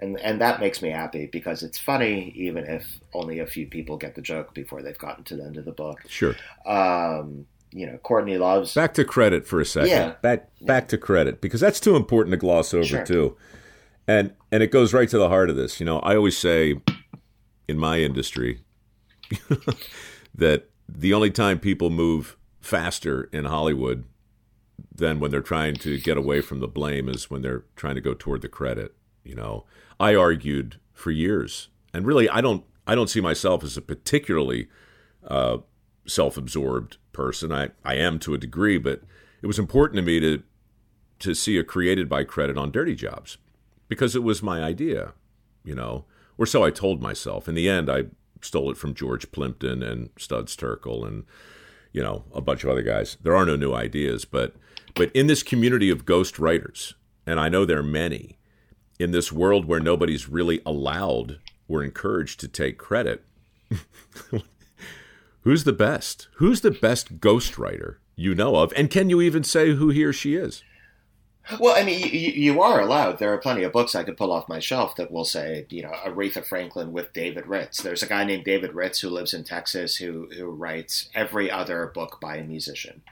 [0.00, 3.96] And, and that makes me happy because it's funny, even if only a few people
[3.96, 6.00] get the joke before they've gotten to the end of the book.
[6.08, 6.34] Sure.
[6.66, 8.74] Um, you know, Courtney Love's.
[8.74, 9.90] Back to credit for a second.
[9.90, 10.14] Yeah.
[10.22, 10.88] Back back yeah.
[10.88, 13.04] to credit because that's too important to gloss over sure.
[13.04, 13.36] too,
[14.06, 15.78] and and it goes right to the heart of this.
[15.78, 16.80] You know, I always say,
[17.68, 18.62] in my industry
[20.34, 24.04] that the only time people move faster in Hollywood
[24.94, 28.00] than when they're trying to get away from the blame is when they're trying to
[28.00, 28.94] go toward the credit.
[29.24, 29.64] You know,
[29.98, 34.68] I argued for years, and really, I don't, I don't see myself as a particularly
[35.26, 35.58] uh,
[36.06, 37.52] self-absorbed person.
[37.52, 39.02] I, I am to a degree, but
[39.42, 40.42] it was important to me to
[41.20, 43.38] to see a created by credit on dirty jobs
[43.88, 45.14] because it was my idea,
[45.64, 46.04] you know,
[46.36, 47.48] or so I told myself.
[47.48, 48.04] In the end, I
[48.40, 51.24] stole it from George Plimpton and Studs Terkel and
[51.92, 53.16] you know a bunch of other guys.
[53.22, 54.54] There are no new ideas, but
[54.94, 56.94] but in this community of ghost writers,
[57.26, 58.38] and I know there are many,
[58.98, 63.24] in this world where nobody's really allowed or encouraged to take credit,
[65.42, 66.28] who's the best?
[66.36, 68.72] Who's the best ghost writer you know of?
[68.76, 70.62] And can you even say who he or she is?
[71.58, 73.18] Well, I mean, you, you, are allowed.
[73.18, 75.82] There are plenty of books I could pull off my shelf that will say, you
[75.82, 77.80] know, Aretha Franklin with David Ritz.
[77.80, 81.86] There's a guy named David Ritz who lives in Texas who who writes every other
[81.86, 83.02] book by a musician,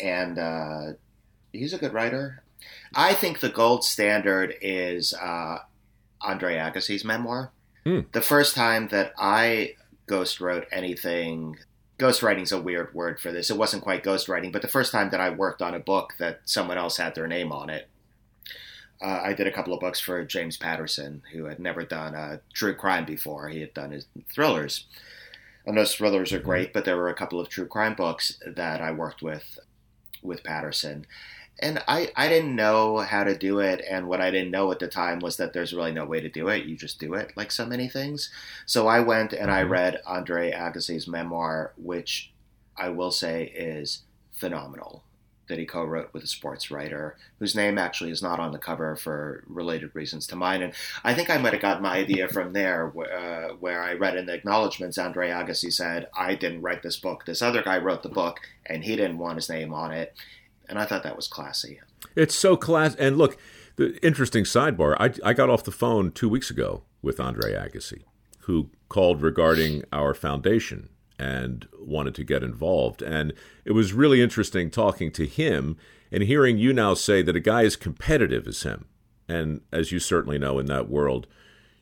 [0.00, 0.92] and uh,
[1.52, 2.42] he's a good writer.
[2.94, 5.58] I think the gold standard is uh,
[6.20, 7.52] Andre Agassi's memoir.
[7.86, 8.10] Mm.
[8.12, 9.74] The first time that I
[10.06, 11.56] ghost wrote anything
[11.98, 13.50] ghostwriting's a weird word for this.
[13.50, 16.40] It wasn't quite ghostwriting, but the first time that I worked on a book that
[16.44, 17.88] someone else had their name on it,
[19.00, 22.40] uh, I did a couple of books for James Patterson, who had never done a
[22.52, 23.48] true crime before.
[23.48, 24.86] He had done his thrillers.
[25.66, 28.80] And those thrillers are great, but there were a couple of true crime books that
[28.80, 29.58] I worked with
[30.22, 31.06] with Patterson
[31.60, 34.78] and I, I didn't know how to do it and what i didn't know at
[34.78, 36.64] the time was that there's really no way to do it.
[36.64, 38.30] You just do it like so many things.
[38.66, 39.72] So i went and i mm-hmm.
[39.72, 42.32] read andre agassi's memoir which
[42.76, 45.04] i will say is phenomenal
[45.48, 48.94] that he co-wrote with a sports writer whose name actually is not on the cover
[48.94, 50.62] for related reasons to mine.
[50.62, 54.16] And i think i might have got my idea from there uh, where i read
[54.16, 57.24] in the acknowledgments andre agassi said i didn't write this book.
[57.24, 60.14] This other guy wrote the book and he didn't want his name on it
[60.68, 61.80] and I thought that was classy.
[62.14, 62.94] It's so class.
[62.96, 63.38] And look,
[63.76, 64.96] the interesting sidebar.
[64.98, 68.02] I I got off the phone two weeks ago with Andre Agassi,
[68.40, 73.02] who called regarding our foundation and wanted to get involved.
[73.02, 73.32] And
[73.64, 75.76] it was really interesting talking to him
[76.10, 78.86] and hearing you now say that a guy as competitive as him,
[79.28, 81.26] and as you certainly know in that world,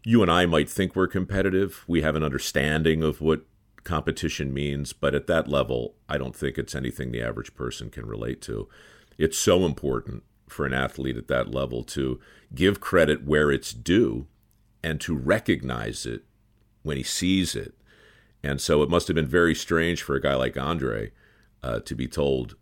[0.04, 1.84] you and I might think we're competitive.
[1.86, 3.42] We have an understanding of what
[3.86, 8.04] competition means, but at that level, I don't think it's anything the average person can
[8.04, 8.68] relate to.
[9.16, 12.20] It's so important for an athlete at that level to
[12.54, 14.26] give credit where it's due
[14.82, 16.24] and to recognize it
[16.82, 17.74] when he sees it.
[18.42, 21.12] And so it must have been very strange for a guy like Andre
[21.62, 22.54] uh, to be told,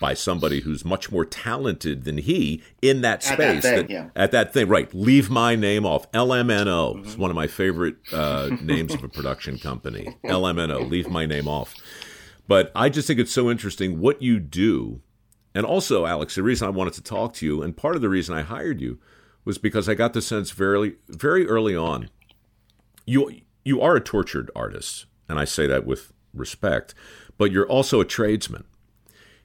[0.00, 3.32] by somebody who's much more talented than he in that space.
[3.32, 4.08] At that thing, that, yeah.
[4.16, 4.92] at that thing right.
[4.92, 6.10] Leave my name off.
[6.12, 7.06] LMNO mm-hmm.
[7.06, 10.16] is one of my favorite uh, names of a production company.
[10.24, 11.74] LMNO, leave my name off.
[12.48, 15.02] But I just think it's so interesting what you do.
[15.54, 18.08] And also, Alex, the reason I wanted to talk to you, and part of the
[18.08, 18.98] reason I hired you,
[19.44, 22.08] was because I got the sense very, very early on,
[23.06, 26.94] you you are a tortured artist, and I say that with respect,
[27.36, 28.64] but you're also a tradesman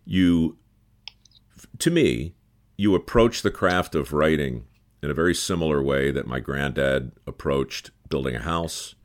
[0.06, 0.58] you,
[1.80, 2.36] to me,
[2.78, 4.66] you approach the craft of writing
[5.02, 8.96] in a very similar way that my granddad approached building a house,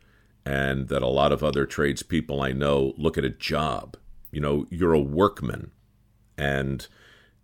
[0.44, 3.96] and that a lot of other tradespeople I know look at a job.
[4.32, 5.72] You know, you're a workman,
[6.38, 6.86] and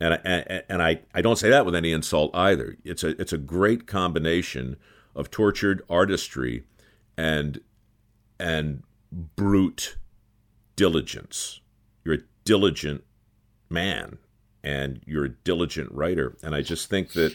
[0.01, 2.77] and and, and I, I don't say that with any insult either.
[2.85, 4.77] It's a it's a great combination
[5.15, 6.65] of tortured artistry
[7.17, 7.61] and
[8.39, 9.97] and brute
[10.77, 11.61] diligence.
[12.05, 13.05] You're a diligent
[13.69, 14.19] man
[14.63, 16.37] and you're a diligent writer.
[16.43, 17.35] And I just think that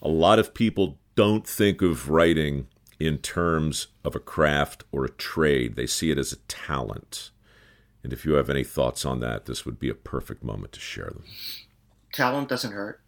[0.00, 5.10] a lot of people don't think of writing in terms of a craft or a
[5.10, 7.30] trade, they see it as a talent.
[8.02, 10.80] And if you have any thoughts on that, this would be a perfect moment to
[10.80, 11.24] share them.
[12.12, 13.00] Talent doesn't hurt.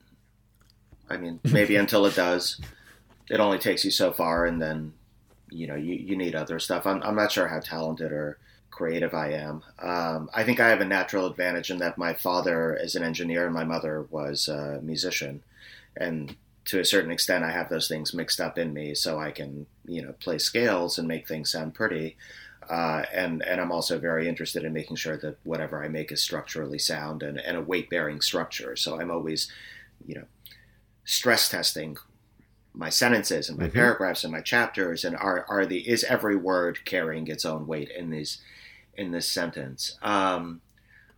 [1.09, 2.61] I mean, maybe until it does.
[3.31, 4.93] It only takes you so far, and then
[5.49, 6.87] you know you, you need other stuff.
[6.87, 8.39] I'm, I'm not sure how talented or
[8.73, 9.63] creative I am.
[9.79, 13.45] Um, I think I have a natural advantage in that my father is an engineer
[13.45, 15.45] and my mother was a musician,
[15.97, 19.31] and to a certain extent, I have those things mixed up in me, so I
[19.31, 22.17] can you know play scales and make things sound pretty.
[22.69, 26.23] Uh, and and I'm also very interested in making sure that whatever I make is
[26.23, 28.77] structurally sound and, and a weight bearing structure.
[28.77, 29.51] So I'm always,
[30.07, 30.25] you know,
[31.05, 31.99] stress testing
[32.75, 33.75] my sentences and my mm-hmm.
[33.75, 37.91] paragraphs and my chapters and are are the is every word carrying its own weight
[37.91, 38.41] in these
[38.97, 39.99] in this sentence.
[40.03, 40.61] Um,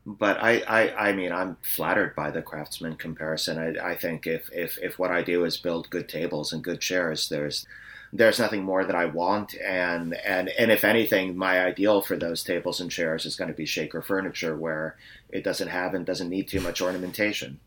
[0.07, 3.59] but I, I, I mean, I'm flattered by the craftsman comparison.
[3.59, 6.81] I, I think if, if, if what I do is build good tables and good
[6.81, 7.67] chairs, there's
[8.15, 12.45] there's nothing more that I want, and and and if anything, my ideal for those
[12.45, 14.97] tables and chairs is going to be shaker furniture, where
[15.31, 17.59] it doesn't have and doesn't need too much ornamentation.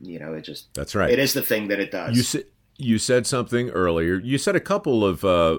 [0.00, 1.10] You know, it just that's right.
[1.10, 2.16] It is the thing that it does.
[2.16, 2.44] You said
[2.76, 4.20] you said something earlier.
[4.20, 5.58] You said a couple of uh,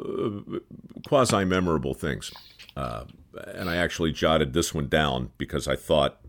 [1.08, 2.32] quasi memorable things,
[2.78, 3.06] uh,
[3.54, 6.20] and I actually jotted this one down because I thought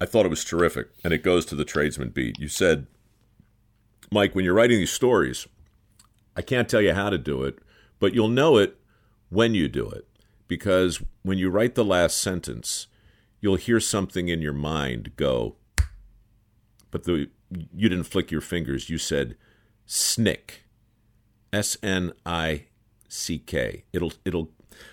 [0.00, 2.38] I thought it was terrific, and it goes to the tradesman beat.
[2.38, 2.86] You said,
[4.10, 5.46] Mike, when you're writing these stories
[6.36, 7.58] I can't tell you how to do it,
[7.98, 8.78] but you'll know it
[9.30, 10.06] when you do it.
[10.48, 12.86] Because when you write the last sentence,
[13.40, 15.56] you'll hear something in your mind go,
[16.90, 17.30] but the
[17.74, 18.90] you didn't flick your fingers.
[18.90, 19.36] You said
[19.86, 20.64] snick,
[21.52, 22.66] S N I
[23.08, 23.84] C K.
[23.92, 24.50] It'll it'll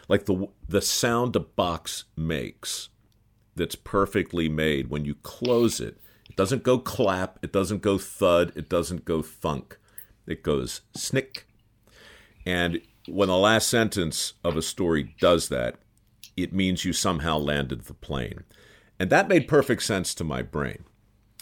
[0.07, 2.89] like the the sound a box makes.
[3.55, 5.99] That's perfectly made when you close it.
[6.27, 7.37] It doesn't go clap.
[7.43, 8.51] It doesn't go thud.
[8.55, 9.77] It doesn't go thunk.
[10.25, 11.45] It goes snick.
[12.45, 15.75] And when the last sentence of a story does that,
[16.35, 18.43] it means you somehow landed the plane.
[18.99, 20.83] And that made perfect sense to my brain.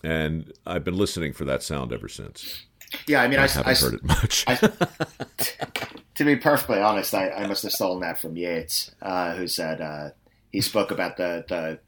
[0.03, 2.65] And I've been listening for that sound ever since.
[3.07, 4.43] Yeah, I mean, I, I, haven't I, heard it much.
[4.47, 5.89] I,
[6.21, 9.81] to be perfectly honest, I, I, must have stolen that from Yeats, uh, who said
[9.81, 10.11] uh,
[10.51, 11.79] he spoke about the, the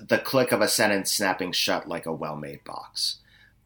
[0.00, 3.16] the click of a sentence snapping shut like a well-made box.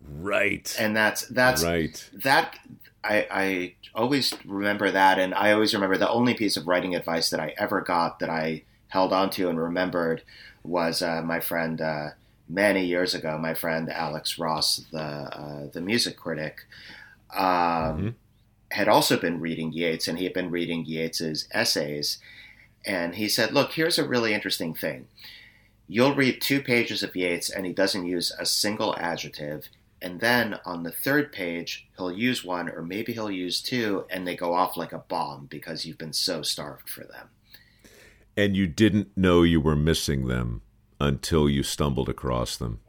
[0.01, 0.75] Right.
[0.79, 2.11] And that's that's right.
[2.13, 2.59] That
[3.03, 7.31] I, I always remember that, and I always remember the only piece of writing advice
[7.31, 10.23] that I ever got that I held onto and remembered
[10.63, 12.11] was uh, my friend uh,
[12.49, 13.39] many years ago.
[13.39, 16.67] My friend Alex Ross, the uh, the music critic,
[17.35, 18.09] um, mm-hmm.
[18.75, 22.19] Had also been reading Yeats, and he had been reading Yeats's essays,
[22.85, 25.09] and he said, "Look, here's a really interesting thing."
[25.87, 29.69] You'll read two pages of Yeats and he doesn't use a single adjective
[30.05, 34.27] and then on the third page he'll use one or maybe he'll use two and
[34.27, 37.29] they go off like a bomb because you've been so starved for them
[38.37, 40.61] and you didn't know you were missing them
[41.01, 42.81] until you stumbled across them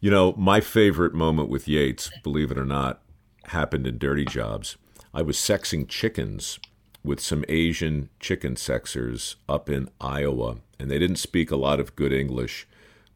[0.00, 3.00] you know my favorite moment with Yeats, believe it or not
[3.48, 4.76] happened in dirty jobs
[5.12, 6.58] i was sexing chickens
[7.02, 11.96] with some asian chicken sexers up in iowa and they didn't speak a lot of
[11.96, 12.66] good english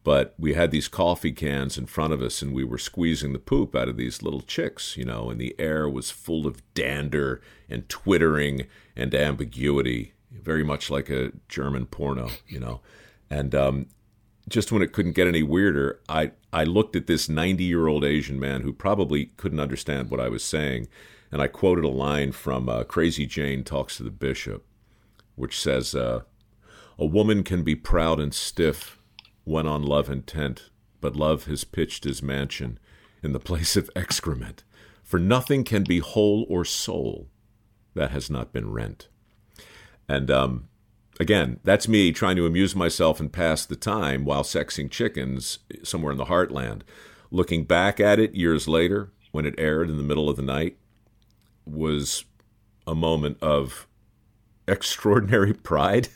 [0.03, 3.39] but we had these coffee cans in front of us and we were squeezing the
[3.39, 7.41] poop out of these little chicks, you know, and the air was full of dander
[7.69, 8.65] and twittering
[8.95, 12.79] and ambiguity, very much like a German porno, you know.
[13.29, 13.87] And um,
[14.49, 18.03] just when it couldn't get any weirder, I, I looked at this 90 year old
[18.03, 20.87] Asian man who probably couldn't understand what I was saying.
[21.31, 24.65] And I quoted a line from uh, Crazy Jane Talks to the Bishop,
[25.35, 26.21] which says, uh,
[26.97, 28.99] A woman can be proud and stiff
[29.43, 30.69] when on love intent,
[31.01, 32.79] but love has pitched his mansion
[33.21, 34.63] in the place of excrement.
[35.03, 37.29] For nothing can be whole or soul
[37.93, 39.07] that has not been rent.
[40.07, 40.68] And um,
[41.19, 46.11] again, that's me trying to amuse myself and pass the time while sexing chickens somewhere
[46.11, 46.81] in the heartland.
[47.31, 50.77] Looking back at it years later, when it aired in the middle of the night,
[51.65, 52.25] was
[52.87, 53.87] a moment of
[54.67, 56.07] extraordinary pride.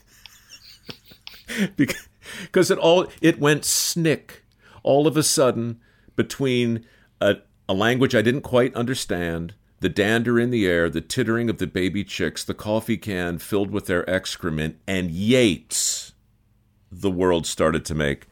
[1.75, 4.43] because it all it went snick
[4.81, 5.79] all of a sudden
[6.15, 6.85] between
[7.21, 7.37] a,
[7.67, 11.67] a language I didn't quite understand, the dander in the air, the tittering of the
[11.67, 16.13] baby chicks, the coffee can filled with their excrement, and Yeats,
[16.89, 18.27] the world started to make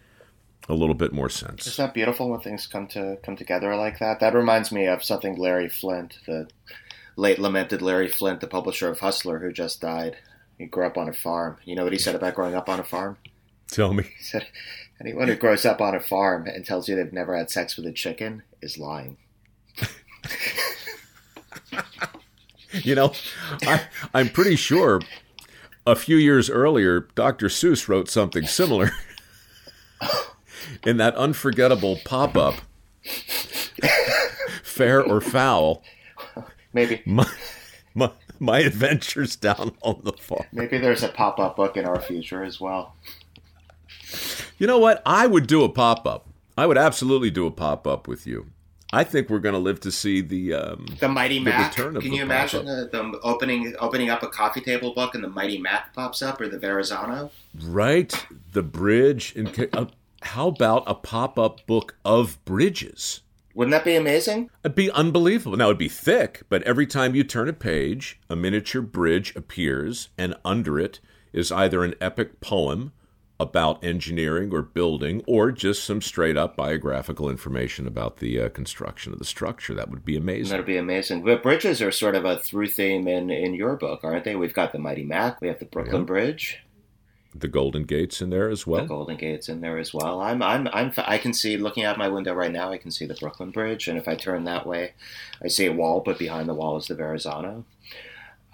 [0.69, 1.67] a little bit more sense.
[1.67, 4.21] Isn't that beautiful when things come to come together like that?
[4.21, 6.47] That reminds me of something Larry Flynt, the
[7.17, 10.15] late lamented Larry Flynt, the publisher of Hustler, who just died.
[10.57, 11.57] He grew up on a farm.
[11.65, 13.17] You know what he said about growing up on a farm?
[13.67, 14.03] Tell me.
[14.03, 14.47] He said,
[15.01, 17.87] anyone who grows up on a farm and tells you they've never had sex with
[17.87, 19.17] a chicken is lying.
[22.83, 23.13] you know,
[23.63, 23.81] I,
[24.13, 25.01] I'm pretty sure
[25.85, 27.47] a few years earlier, Dr.
[27.47, 28.91] Seuss wrote something similar
[30.85, 32.55] in that unforgettable pop up,
[34.63, 35.83] Fair or Foul.
[36.73, 37.01] Maybe.
[37.05, 37.29] My,
[37.93, 40.45] my, my adventures down on the farm.
[40.51, 42.95] Maybe there's a pop up book in our future as well.
[44.57, 45.01] You know what?
[45.05, 46.27] I would do a pop up.
[46.57, 48.47] I would absolutely do a pop up with you.
[48.93, 51.73] I think we're going to live to see the um, the Mighty the Mac.
[51.73, 55.57] Can you imagine the, the opening opening up a coffee table book and the Mighty
[55.57, 57.31] Mac pops up or the Verrazano?
[57.61, 58.13] Right,
[58.51, 59.33] the bridge.
[59.35, 59.85] And uh,
[60.23, 63.21] how about a pop up book of bridges?
[63.53, 64.49] Wouldn't that be amazing?
[64.63, 65.57] It'd be unbelievable.
[65.57, 70.09] Now it'd be thick, but every time you turn a page, a miniature bridge appears,
[70.17, 70.99] and under it
[71.33, 72.93] is either an epic poem
[73.41, 79.11] about engineering or building, or just some straight up biographical information about the uh, construction
[79.11, 79.73] of the structure.
[79.73, 80.51] That would be amazing.
[80.51, 81.23] That'd be amazing.
[81.23, 84.35] But bridges are sort of a through theme in, in your book, aren't they?
[84.35, 86.59] We've got the Mighty Mac, we have the Brooklyn Bridge,
[87.33, 88.81] the Golden Gates in there as well.
[88.81, 90.19] the Golden Gates in there as well.
[90.21, 92.71] I'm, I'm, I'm, I can see looking out my window right now.
[92.71, 94.93] I can see the Brooklyn Bridge, and if I turn that way,
[95.43, 97.65] I see a wall, but behind the wall is the Verrazano.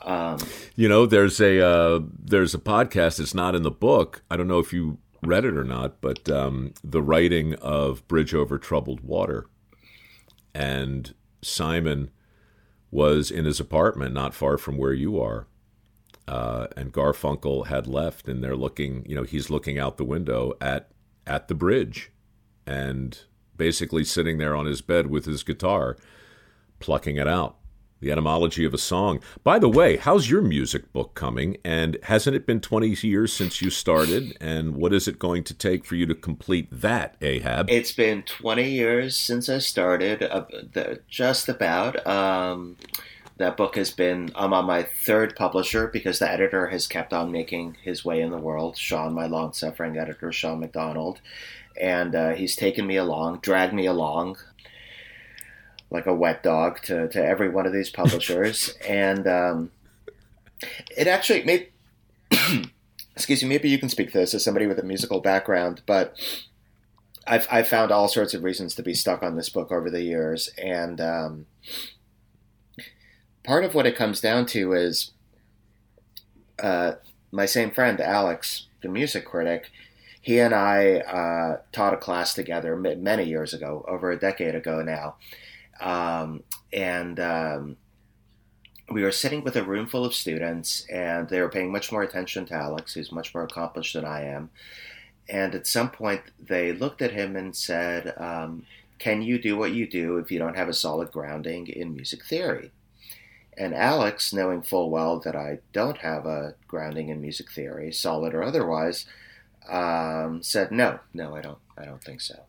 [0.01, 0.37] Um,
[0.75, 3.19] You know, there's a uh, there's a podcast.
[3.19, 4.23] It's not in the book.
[4.29, 8.33] I don't know if you read it or not, but um, the writing of Bridge
[8.33, 9.47] Over Troubled Water,
[10.53, 12.11] and Simon
[12.91, 15.47] was in his apartment not far from where you are,
[16.27, 19.03] uh, and Garfunkel had left, and they're looking.
[19.07, 20.91] You know, he's looking out the window at
[21.25, 22.11] at the bridge,
[22.65, 23.19] and
[23.55, 25.97] basically sitting there on his bed with his guitar,
[26.79, 27.56] plucking it out
[27.99, 29.19] the etymology of a song.
[29.43, 31.57] By the way, how's your music book coming?
[31.63, 34.37] And hasn't it been 20 years since you started?
[34.39, 37.69] And what is it going to take for you to complete that, Ahab?
[37.69, 42.05] It's been 20 years since I started, uh, the, just about.
[42.05, 42.77] Um,
[43.37, 47.31] that book has been, I'm on my third publisher because the editor has kept on
[47.31, 48.77] making his way in the world.
[48.77, 51.21] Sean, my long suffering editor, Sean McDonald.
[51.79, 54.37] And uh, he's taken me along, dragged me along
[55.89, 58.75] like a wet dog to, to every one of these publishers.
[58.87, 59.71] and um,
[60.95, 61.69] it actually made,
[63.15, 66.17] excuse me, maybe you can speak to this as somebody with a musical background, but
[67.25, 70.03] I've, I've found all sorts of reasons to be stuck on this book over the
[70.03, 70.49] years.
[70.57, 71.45] And um,
[73.43, 75.11] part of what it comes down to is
[76.59, 76.93] uh,
[77.31, 79.71] my same friend, Alex, the music critic,
[80.21, 84.81] he and I uh, taught a class together many years ago, over a decade ago
[84.81, 85.15] now.
[85.79, 87.77] Um, and um,
[88.89, 92.03] we were sitting with a room full of students, and they were paying much more
[92.03, 94.49] attention to Alex, who's much more accomplished than I am.
[95.29, 98.65] And at some point, they looked at him and said, um,
[98.97, 102.23] Can you do what you do if you don't have a solid grounding in music
[102.25, 102.71] theory?
[103.57, 108.33] And Alex, knowing full well that I don't have a grounding in music theory, solid
[108.33, 109.05] or otherwise,
[109.67, 111.57] um, said, "No, no, I don't.
[111.77, 112.39] I don't think so.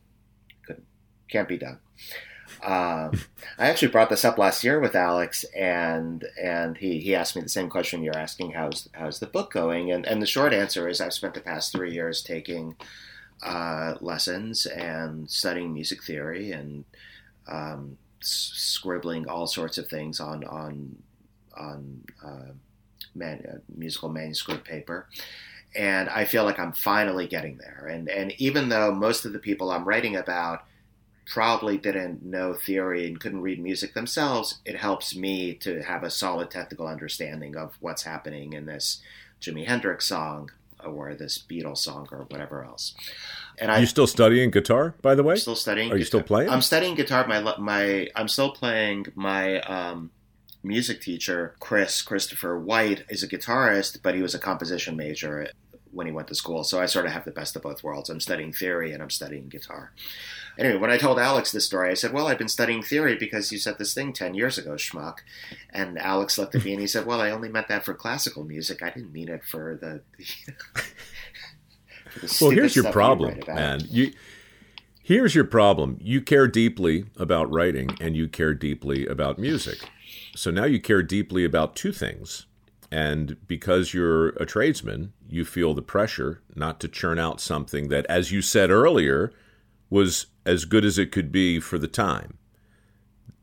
[0.66, 0.86] Couldn't,
[1.28, 1.78] can't be done."
[2.62, 3.12] Um,
[3.58, 7.42] I actually brought this up last year with Alex, and and he, he asked me
[7.42, 9.92] the same question you're asking: How's how's the book going?
[9.92, 12.76] And and the short answer is I've spent the past three years taking
[13.42, 16.84] uh, lessons and studying music theory and
[17.46, 20.96] um, s- scribbling all sorts of things on on
[21.56, 22.52] on uh,
[23.14, 25.06] man, uh, musical manuscript paper.
[25.76, 27.88] And I feel like I'm finally getting there.
[27.90, 30.64] And and even though most of the people I'm writing about
[31.30, 36.10] probably didn't know theory and couldn't read music themselves, it helps me to have a
[36.10, 39.02] solid technical understanding of what's happening in this
[39.40, 40.50] Jimi Hendrix song
[40.84, 42.94] or this Beatles song or whatever else.
[43.58, 45.34] And Are you still studying guitar, by the way?
[45.34, 45.92] I'm still studying.
[45.92, 46.48] Are you still playing?
[46.48, 47.26] I'm studying guitar.
[47.26, 49.06] My my I'm still playing.
[49.16, 50.10] My um,
[50.62, 55.48] music teacher, Chris Christopher White, is a guitarist, but he was a composition major
[55.90, 56.62] when he went to school.
[56.64, 58.10] So I sort of have the best of both worlds.
[58.10, 59.92] I'm studying theory and I'm studying guitar.
[60.58, 63.52] Anyway, when I told Alex this story, I said, Well, I've been studying theory because
[63.52, 65.18] you said this thing 10 years ago, schmuck.
[65.70, 68.42] And Alex looked at me and he said, Well, I only meant that for classical
[68.42, 68.82] music.
[68.82, 70.00] I didn't mean it for the.
[72.10, 73.80] for the well, here's your problem, about." man.
[73.88, 74.12] You
[75.00, 75.98] here's your problem.
[76.00, 79.78] You care deeply about writing, and you care deeply about music.
[80.34, 82.46] So now you care deeply about two things.
[82.90, 88.06] And because you're a tradesman, you feel the pressure not to churn out something that,
[88.06, 89.32] as you said earlier,
[89.90, 92.38] was as good as it could be for the time.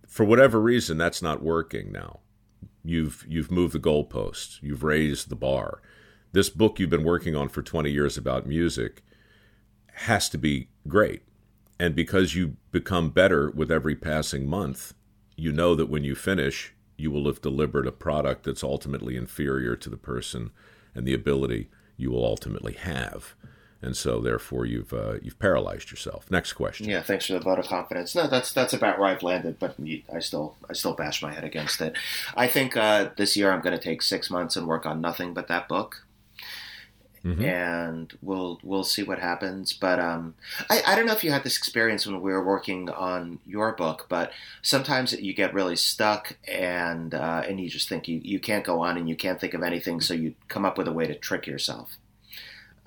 [0.08, 2.20] For whatever reason, that's not working now.
[2.84, 4.62] You've you've moved the goalposts.
[4.62, 5.82] You've raised the bar.
[6.32, 9.02] This book you've been working on for 20 years about music
[9.94, 11.24] has to be great.
[11.80, 14.94] And because you become better with every passing month,
[15.36, 19.76] you know that when you finish, you will have delivered a product that's ultimately inferior
[19.76, 20.52] to the person
[20.94, 23.36] and the ability you will ultimately have.
[23.86, 26.30] And so, therefore, you've uh, you've paralyzed yourself.
[26.32, 26.90] Next question.
[26.90, 28.16] Yeah, thanks for the vote of confidence.
[28.16, 29.76] No, that's that's about where I've landed, but
[30.12, 31.96] I still I still bash my head against it.
[32.36, 35.36] I think uh, this year I'm going to take six months and work on nothing
[35.36, 36.04] but that book,
[37.24, 37.44] Mhm.
[37.44, 39.72] and we'll we'll see what happens.
[39.74, 40.34] But um,
[40.70, 43.72] I I don't know if you had this experience when we were working on your
[43.74, 44.32] book, but
[44.64, 48.82] sometimes you get really stuck and uh, and you just think you you can't go
[48.82, 51.14] on and you can't think of anything, so you come up with a way to
[51.16, 51.98] trick yourself.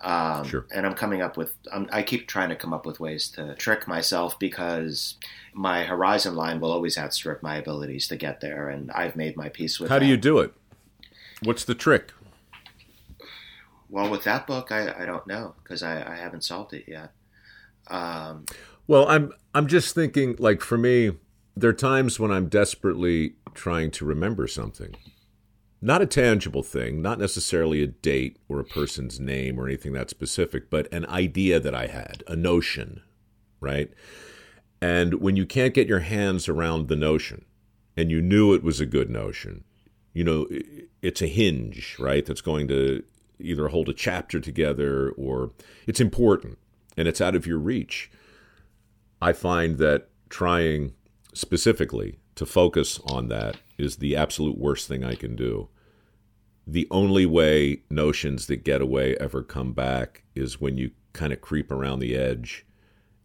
[0.00, 0.66] Um, Sure.
[0.72, 3.54] And I'm coming up with, I'm, I keep trying to come up with ways to
[3.56, 5.16] trick myself because
[5.52, 8.68] my horizon line will always outstrip my abilities to get there.
[8.68, 10.54] And I've made my peace with How do you do it?
[11.42, 12.12] What's the trick?
[13.88, 17.12] well, with that book, I, I don't know because I, I haven't solved it yet.
[17.88, 18.44] Um,
[18.86, 21.12] well, I'm I'm just thinking like for me,
[21.56, 24.94] there are times when I'm desperately trying to remember something,
[25.80, 30.10] not a tangible thing, not necessarily a date or a person's name or anything that
[30.10, 33.02] specific, but an idea that I had, a notion,
[33.60, 33.92] right?
[34.80, 37.44] And when you can't get your hands around the notion,
[37.96, 39.64] and you knew it was a good notion,
[40.12, 40.46] you know,
[41.02, 42.24] it's a hinge, right?
[42.24, 43.02] That's going to
[43.40, 45.52] either hold a chapter together or
[45.86, 46.58] it's important
[46.96, 48.10] and it's out of your reach.
[49.20, 50.92] I find that trying
[51.34, 55.68] specifically to focus on that is the absolute worst thing I can do.
[56.68, 61.40] The only way notions that get away ever come back is when you kind of
[61.40, 62.64] creep around the edge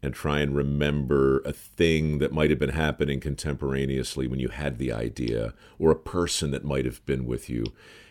[0.01, 4.79] and try and remember a thing that might have been happening contemporaneously when you had
[4.79, 7.65] the idea or a person that might have been with you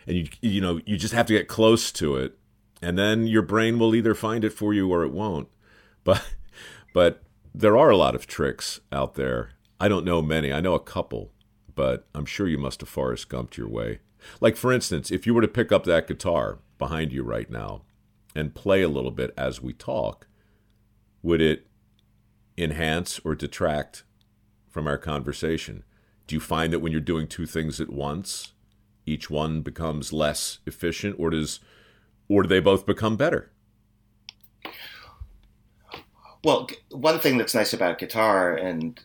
[0.06, 2.38] and you you know you just have to get close to it
[2.80, 5.48] and then your brain will either find it for you or it won't
[6.04, 6.34] but
[6.94, 7.22] but
[7.54, 9.50] there are a lot of tricks out there
[9.82, 11.32] i don't know many i know a couple
[11.74, 13.98] but i'm sure you must have forrest gumped your way
[14.40, 17.82] like for instance if you were to pick up that guitar behind you right now
[18.34, 20.26] and play a little bit as we talk
[21.22, 21.66] would it
[22.58, 24.04] enhance or detract
[24.68, 25.84] from our conversation?
[26.26, 28.52] Do you find that when you're doing two things at once,
[29.06, 31.60] each one becomes less efficient, or does,
[32.28, 33.50] or do they both become better?
[36.44, 39.00] Well, one thing that's nice about guitar, and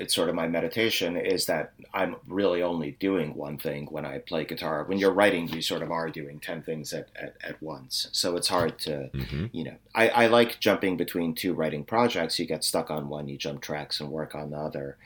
[0.00, 4.18] it's sort of my meditation, is that I'm really only doing one thing when I
[4.18, 4.84] play guitar.
[4.84, 8.08] When you're writing, you sort of are doing 10 things at, at, at once.
[8.12, 9.46] So it's hard to, mm-hmm.
[9.52, 12.38] you know, I, I like jumping between two writing projects.
[12.38, 14.96] You get stuck on one, you jump tracks and work on the other.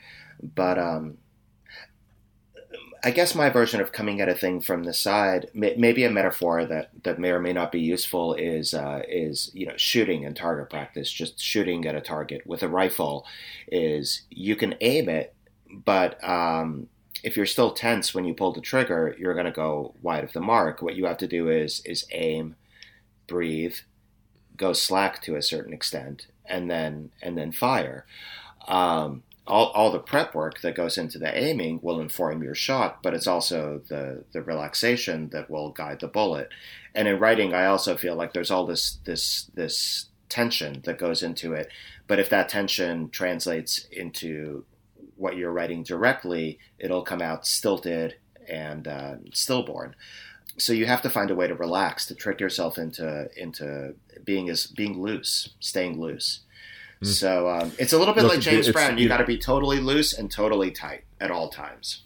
[0.41, 1.17] But um,
[3.05, 6.65] I guess my version of coming at a thing from the side, maybe a metaphor
[6.65, 10.35] that, that may or may not be useful, is uh, is you know shooting and
[10.35, 11.11] target practice.
[11.11, 13.23] Just shooting at a target with a rifle
[13.67, 15.35] is you can aim it,
[15.69, 16.87] but um,
[17.21, 20.33] if you're still tense when you pull the trigger, you're going to go wide of
[20.33, 20.81] the mark.
[20.81, 22.55] What you have to do is is aim,
[23.27, 23.75] breathe,
[24.57, 28.07] go slack to a certain extent, and then and then fire.
[28.67, 33.03] Um, all, all the prep work that goes into the aiming will inform your shot,
[33.03, 36.49] but it's also the, the relaxation that will guide the bullet.
[36.95, 41.21] And in writing, I also feel like there's all this this this tension that goes
[41.21, 41.69] into it.
[42.07, 44.65] But if that tension translates into
[45.15, 48.15] what you're writing directly, it'll come out stilted
[48.47, 49.95] and uh, stillborn.
[50.57, 54.49] So you have to find a way to relax, to trick yourself into into being
[54.49, 56.41] as being loose, staying loose.
[57.03, 57.07] Mm.
[57.07, 58.97] So um, it's a little bit Look, like James Brown.
[58.97, 62.03] You got to be totally loose and totally tight at all times.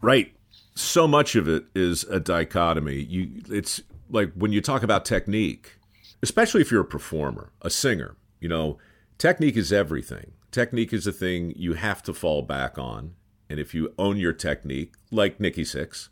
[0.00, 0.34] Right.
[0.74, 3.00] So much of it is a dichotomy.
[3.00, 5.78] You, it's like when you talk about technique,
[6.22, 8.16] especially if you're a performer, a singer.
[8.40, 8.78] You know,
[9.18, 10.32] technique is everything.
[10.50, 13.14] Technique is a thing you have to fall back on,
[13.50, 16.08] and if you own your technique, like Nikki Sixx,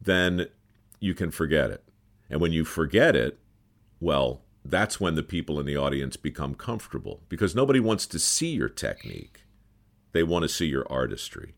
[0.00, 0.48] then
[1.00, 1.82] you can forget it.
[2.28, 3.38] And when you forget it,
[4.00, 8.52] well, that's when the people in the audience become comfortable because nobody wants to see
[8.52, 9.42] your technique.
[10.12, 11.54] They want to see your artistry,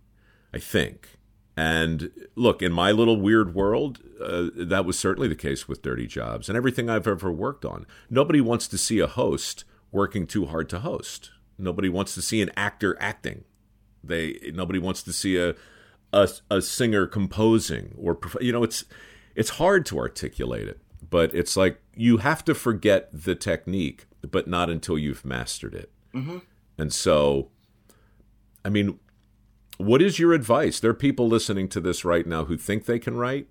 [0.52, 1.18] I think.
[1.56, 6.06] And look, in my little weird world, uh, that was certainly the case with Dirty
[6.06, 7.86] Jobs and everything I've ever worked on.
[8.10, 11.30] Nobody wants to see a host working too hard to host.
[11.58, 13.44] Nobody wants to see an actor acting.
[14.02, 15.54] They nobody wants to see a
[16.12, 18.84] a, a singer composing or you know it's
[19.34, 20.80] it's hard to articulate it
[21.10, 25.90] but it's like you have to forget the technique, but not until you've mastered it.
[26.14, 26.38] Mm-hmm.
[26.78, 27.50] And so,
[28.64, 28.98] I mean,
[29.76, 30.80] what is your advice?
[30.80, 33.48] There are people listening to this right now who think they can write.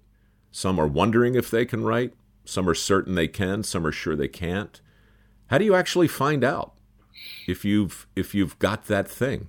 [0.51, 2.13] Some are wondering if they can write.
[2.45, 3.63] Some are certain they can.
[3.63, 4.79] Some are sure they can't.
[5.47, 6.73] How do you actually find out
[7.47, 9.47] if you've if you've got that thing?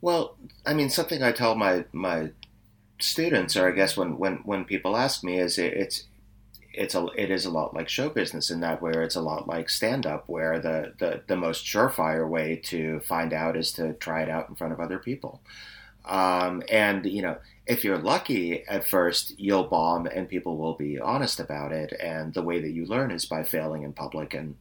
[0.00, 2.30] Well, I mean, something I tell my my
[3.00, 6.04] students, or I guess when when when people ask me, is it, it's
[6.78, 9.48] it's a it is a lot like show business in that where it's a lot
[9.48, 13.94] like stand up where the, the the most surefire way to find out is to
[13.94, 15.40] try it out in front of other people.
[16.04, 20.98] Um, and you know if you're lucky at first you'll bomb and people will be
[21.00, 21.92] honest about it.
[22.00, 24.54] And the way that you learn is by failing in public and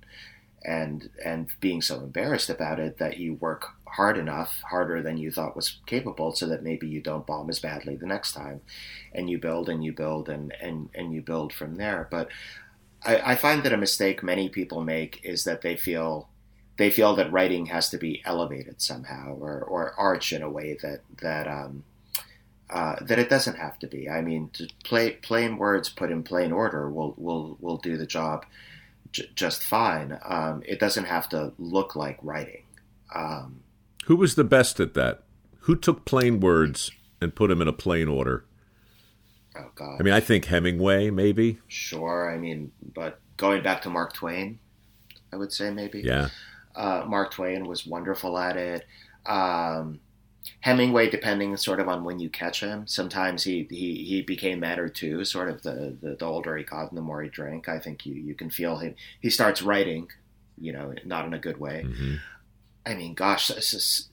[0.66, 5.32] and and being so embarrassed about it that you work hard enough, harder than you
[5.32, 8.62] thought was capable, so that maybe you don't bomb as badly the next time,
[9.14, 12.08] and you build and you build and and and you build from there.
[12.12, 12.30] But
[13.04, 16.30] I, I find that a mistake many people make is that they feel
[16.78, 20.78] they feel that writing has to be elevated somehow or, or arch in a way
[20.82, 21.84] that that um,
[22.70, 24.10] uh, that it doesn't have to be.
[24.10, 24.52] I mean,
[24.84, 28.46] play, plain words put in plain order will will will do the job
[29.12, 30.20] j- just fine.
[30.24, 32.64] Um, it doesn't have to look like writing.
[33.14, 33.62] Um,
[34.08, 35.24] Who was the best at that?
[35.62, 38.46] Who took plain words and put them in a plain order?
[39.54, 39.98] Oh God!
[40.00, 41.60] I mean, I think Hemingway, maybe.
[41.68, 42.32] Sure.
[42.34, 44.60] I mean, but going back to Mark Twain,
[45.34, 46.00] I would say maybe.
[46.00, 46.30] Yeah.
[46.74, 48.86] Uh, Mark Twain was wonderful at it.
[49.26, 50.00] Um,
[50.62, 54.88] Hemingway, depending sort of on when you catch him, sometimes he he, he became madder
[54.88, 55.26] too.
[55.26, 57.68] Sort of the, the, the older he got and the more he drank.
[57.68, 58.96] I think you you can feel him.
[59.20, 60.08] He starts writing,
[60.58, 61.84] you know, not in a good way.
[61.86, 62.16] Mm-hmm.
[62.88, 64.10] I mean, gosh, this is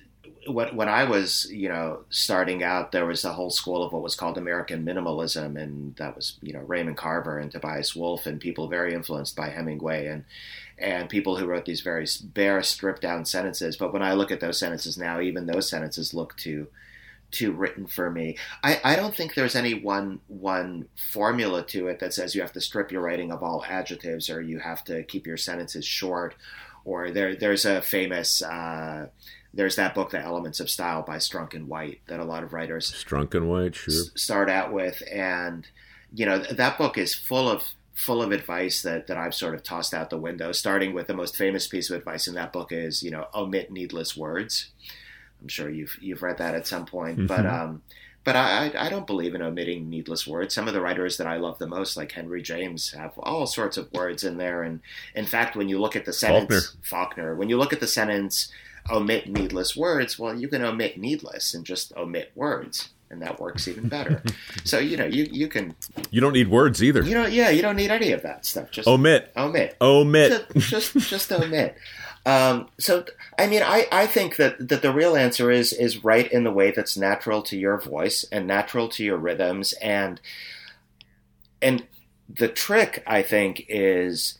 [0.46, 4.02] when, when I was, you know, starting out, there was a whole school of what
[4.02, 8.40] was called American minimalism, and that was, you know, Raymond Carver and Tobias Wolff, and
[8.40, 10.24] people very influenced by Hemingway, and
[10.76, 13.76] and people who wrote these very bare, stripped down sentences.
[13.76, 16.66] But when I look at those sentences now, even those sentences look too
[17.30, 18.38] too written for me.
[18.62, 22.52] I, I don't think there's any one one formula to it that says you have
[22.52, 26.34] to strip your writing of all adjectives or you have to keep your sentences short.
[26.84, 29.08] Or there there's a famous uh,
[29.52, 32.52] there's that book, The Elements of Style by Strunk and White, that a lot of
[32.52, 35.66] writers Strunk and White, sure, s- start out with, and
[36.12, 37.64] you know that book is full of
[37.94, 40.52] full of advice that that I've sort of tossed out the window.
[40.52, 43.70] Starting with the most famous piece of advice in that book is you know omit
[43.70, 44.70] needless words.
[45.40, 47.26] I'm sure you've you've read that at some point, mm-hmm.
[47.26, 47.82] but um,
[48.24, 50.54] but I, I don't believe in omitting needless words.
[50.54, 53.76] Some of the writers that I love the most, like Henry James, have all sorts
[53.76, 54.62] of words in there.
[54.62, 54.80] And
[55.14, 57.86] in fact, when you look at the sentence, Faulkner, Faulkner when you look at the
[57.86, 58.50] sentence,
[58.90, 62.88] omit needless words, well, you can omit needless and just omit words.
[63.10, 64.22] And that works even better.
[64.64, 65.76] so you know you you can.
[66.10, 67.02] You don't need words either.
[67.02, 68.70] You know, yeah, you don't need any of that stuff.
[68.72, 70.46] Just omit, omit, omit.
[70.56, 71.76] Just just, just omit.
[72.26, 73.04] Um, so,
[73.38, 76.50] I mean, I, I think that, that the real answer is is write in the
[76.50, 80.20] way that's natural to your voice and natural to your rhythms, and
[81.60, 81.86] and
[82.28, 84.38] the trick I think is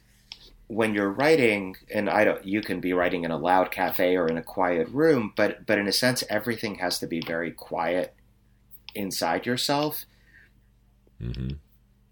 [0.67, 4.27] when you're writing, and I don't, you can be writing in a loud cafe or
[4.29, 8.15] in a quiet room, but but in a sense, everything has to be very quiet
[8.95, 10.07] inside yourself.
[11.23, 11.57] Mm-hmm.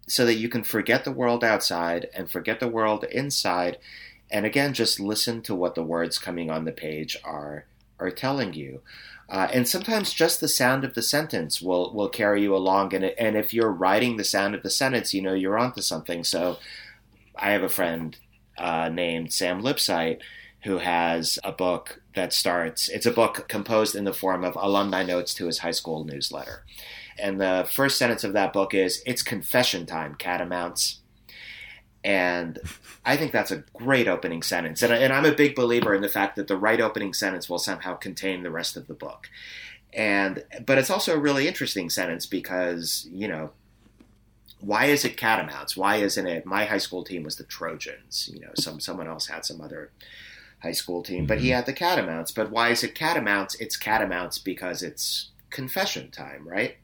[0.07, 3.77] So that you can forget the world outside and forget the world inside,
[4.33, 7.65] and again just listen to what the words coming on the page are
[7.99, 8.81] are telling you.
[9.29, 12.93] Uh, and sometimes just the sound of the sentence will will carry you along.
[12.93, 16.23] And and if you're writing the sound of the sentence you know you're onto something.
[16.23, 16.57] So
[17.35, 18.17] i have a friend
[18.59, 20.19] uh, named sam lipsyte
[20.63, 25.03] who has a book that starts it's a book composed in the form of alumni
[25.03, 26.63] notes to his high school newsletter.
[27.19, 30.99] And the first sentence of that book is it's confession time catamounts.
[32.03, 32.59] And
[33.05, 34.81] I think that's a great opening sentence.
[34.81, 37.59] And, and, I'm a big believer in the fact that the right opening sentence will
[37.59, 39.29] somehow contain the rest of the book.
[39.91, 43.51] And but it's also a really interesting sentence because, you know,
[44.59, 45.75] why is it catamounts?
[45.75, 48.29] Why isn't it my high school team was the Trojans?
[48.33, 49.91] You know, some someone else had some other
[50.61, 51.55] high school team, but he Mm-hmm.
[51.57, 52.31] had the catamounts.
[52.31, 53.55] But why is it catamounts?
[53.55, 56.77] It's catamounts because it's confession time, right?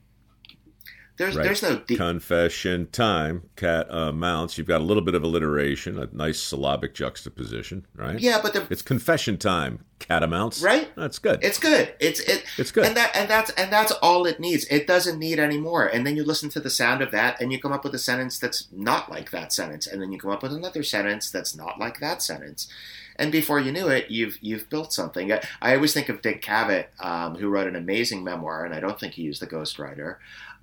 [1.20, 1.44] There's Right.
[1.44, 4.58] there's no deep, Confession time, cat uh, mounts.
[4.58, 8.18] You've got a little bit of alliteration, a nice syllabic juxtaposition, right?
[8.20, 10.62] yeah, but the It's confession time, catamounts.
[10.62, 10.90] Right?
[10.96, 11.40] That's good.
[11.44, 11.94] It's good.
[12.00, 12.46] It's it.
[12.58, 12.86] It's good.
[12.86, 14.64] And that and that's and that's all it needs.
[14.72, 15.86] It doesn't need any more.
[15.86, 18.00] And then you listen to the sound of that, and you come up with a
[18.00, 21.54] sentence that's not like that sentence, and then you come up with another sentence that's
[21.54, 22.70] not like that sentence.
[23.18, 25.34] And before you knew it, you've you've built something.
[25.34, 28.80] I, I always think of Dick Cavett, um, who wrote an amazing memoir, and I
[28.80, 30.16] don't think he used the ghostwriter.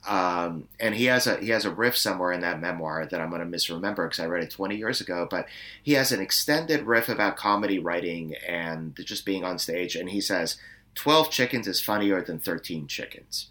[0.06, 3.28] Um, and he has a he has a riff somewhere in that memoir that I'm
[3.30, 5.26] going to misremember because I read it 20 years ago.
[5.28, 5.46] But
[5.82, 10.20] he has an extended riff about comedy writing and just being on stage, and he
[10.20, 10.58] says,
[10.94, 13.48] 12 chickens is funnier than 13 chickens."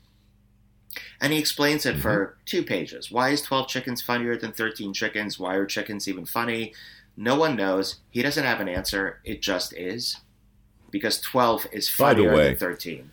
[1.20, 3.12] And he explains it for two pages.
[3.12, 5.38] Why is 12 chickens funnier than 13 chickens?
[5.38, 6.74] Why are chickens even funny?
[7.18, 7.98] No one knows.
[8.12, 9.20] He doesn't have an answer.
[9.26, 10.18] It just is.
[10.92, 13.12] Because 12 is By the funnier way- than 13.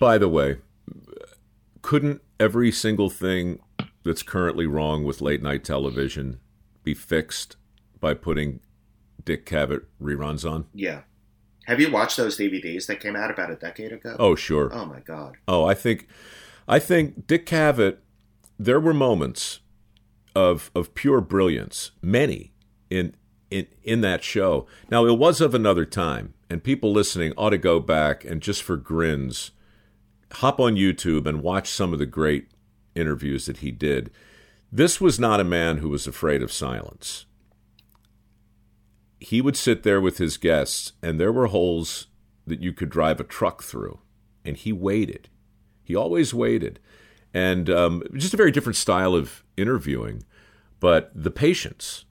[0.00, 0.56] By the way,
[1.86, 3.60] couldn't every single thing
[4.02, 6.40] that's currently wrong with late night television
[6.82, 7.54] be fixed
[8.00, 8.58] by putting
[9.24, 10.66] Dick Cavett reruns on?
[10.74, 11.02] Yeah.
[11.66, 14.16] Have you watched those DVDs that came out about a decade ago?
[14.18, 14.68] Oh, sure.
[14.74, 15.36] Oh my God.
[15.46, 16.08] Oh, I think,
[16.66, 17.98] I think Dick Cavett.
[18.58, 19.60] There were moments
[20.34, 22.52] of of pure brilliance, many
[22.90, 23.14] in
[23.48, 24.66] in in that show.
[24.90, 28.62] Now it was of another time, and people listening ought to go back and just
[28.64, 29.52] for grins,
[30.32, 32.48] hop on YouTube and watch some of the great
[32.94, 34.10] interviews that he did.
[34.72, 37.26] This was not a man who was afraid of silence.
[39.20, 42.08] He would sit there with his guests, and there were holes
[42.46, 44.00] that you could drive a truck through,
[44.44, 45.28] and he waited
[45.82, 46.80] He always waited.
[47.32, 50.24] And um, just a very different style of interviewing,
[50.80, 52.04] but the patience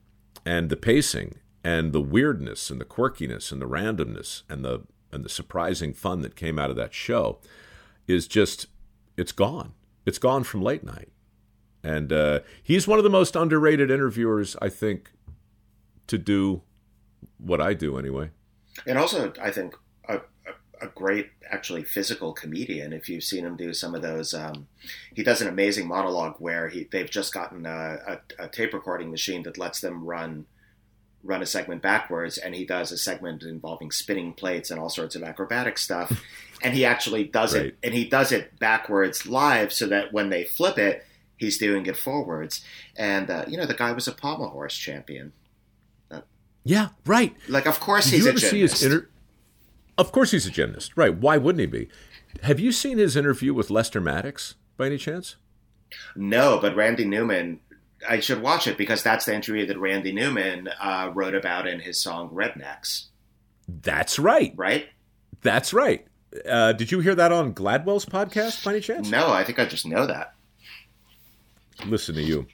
[0.46, 5.24] and the pacing and the weirdness and the quirkiness and the randomness and the and
[5.24, 7.40] the surprising fun that came out of that show
[8.08, 8.68] is just
[9.18, 9.74] it's gone.
[10.06, 11.10] It's gone from late night.
[11.84, 15.12] And uh, he's one of the most underrated interviewers, I think,
[16.08, 16.64] to do
[17.38, 18.32] what I do anyway.
[18.88, 19.76] And also, I think
[20.08, 22.92] a, a, a great, actually, physical comedian.
[22.92, 24.68] If you've seen him do some of those, um,
[25.14, 29.12] he does an amazing monologue where he they've just gotten a, a, a tape recording
[29.12, 30.46] machine that lets them run
[31.26, 35.16] run a segment backwards and he does a segment involving spinning plates and all sorts
[35.16, 36.24] of acrobatic stuff
[36.62, 37.68] and he actually does right.
[37.68, 41.06] it and he does it backwards live so that when they flip it
[41.38, 42.64] he's doing it forwards
[42.96, 45.34] and uh, you know the guy was a pommel horse champion
[46.66, 47.34] yeah, right.
[47.48, 48.84] Like, of course he's a gymnast.
[48.84, 49.08] Inter-
[49.98, 50.92] of course he's a gymnast.
[50.98, 51.16] Right.
[51.16, 51.88] Why wouldn't he be?
[52.42, 55.38] Have you seen his interview with Lester Maddox by any chance?
[56.16, 57.60] No, but Randy Newman,
[58.08, 61.80] I should watch it because that's the interview that Randy Newman uh, wrote about in
[61.80, 63.06] his song Rednecks.
[63.68, 64.54] That's right.
[64.56, 64.88] Right?
[65.42, 66.06] That's right.
[66.48, 69.10] Uh, did you hear that on Gladwell's podcast by any chance?
[69.10, 70.34] No, I think I just know that.
[71.86, 72.48] Listen to you.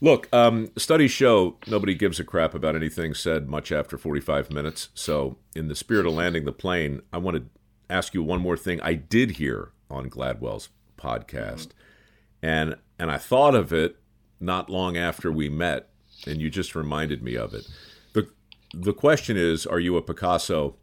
[0.00, 4.88] Look, um, studies show nobody gives a crap about anything said much after 45 minutes.
[4.94, 7.44] So, in the spirit of landing the plane, I want to
[7.88, 8.80] ask you one more thing.
[8.82, 12.46] I did hear on Gladwell's podcast, mm-hmm.
[12.46, 13.96] and and I thought of it
[14.40, 15.88] not long after we met,
[16.26, 17.68] and you just reminded me of it.
[18.12, 18.28] the
[18.72, 20.76] The question is: Are you a Picasso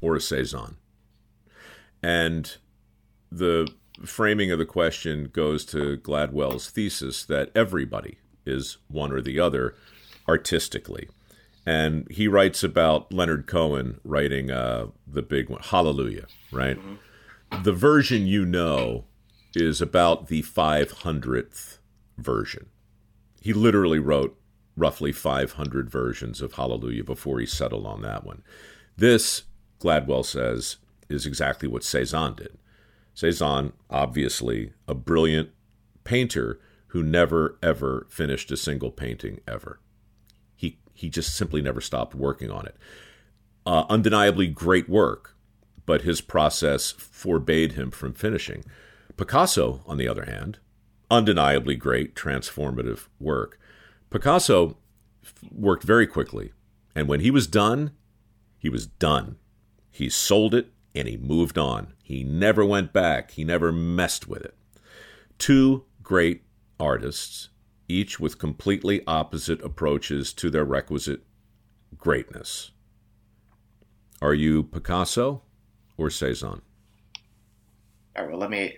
[0.00, 0.76] or a Cezanne?
[2.02, 2.56] And
[3.30, 3.68] the
[4.04, 9.74] framing of the question goes to Gladwell's thesis that everybody is one or the other
[10.28, 11.08] artistically.
[11.66, 16.78] And he writes about Leonard Cohen writing uh, the big one, Hallelujah, right?
[16.78, 17.62] Mm-hmm.
[17.62, 19.04] The version you know
[19.54, 21.77] is about the 500th
[22.18, 22.66] version.
[23.40, 24.38] He literally wrote
[24.76, 28.42] roughly 500 versions of Hallelujah before he settled on that one.
[28.96, 29.44] This,
[29.80, 30.76] Gladwell says,
[31.08, 32.58] is exactly what Cezanne did.
[33.14, 35.50] Cezanne, obviously a brilliant
[36.04, 39.80] painter who never ever finished a single painting ever.
[40.56, 42.76] He he just simply never stopped working on it.
[43.66, 45.36] Uh, undeniably great work,
[45.84, 48.64] but his process forbade him from finishing.
[49.16, 50.58] Picasso, on the other hand,
[51.10, 53.58] undeniably great transformative work.
[54.10, 54.76] Picasso
[55.52, 56.52] worked very quickly,
[56.94, 57.92] and when he was done,
[58.58, 59.36] he was done.
[59.90, 61.94] He sold it and he moved on.
[62.02, 64.54] He never went back, he never messed with it.
[65.38, 66.42] Two great
[66.80, 67.50] artists,
[67.88, 71.22] each with completely opposite approaches to their requisite
[71.96, 72.72] greatness.
[74.20, 75.42] Are you Picasso
[75.96, 76.62] or Cezanne?
[78.16, 78.76] All right, well, let me,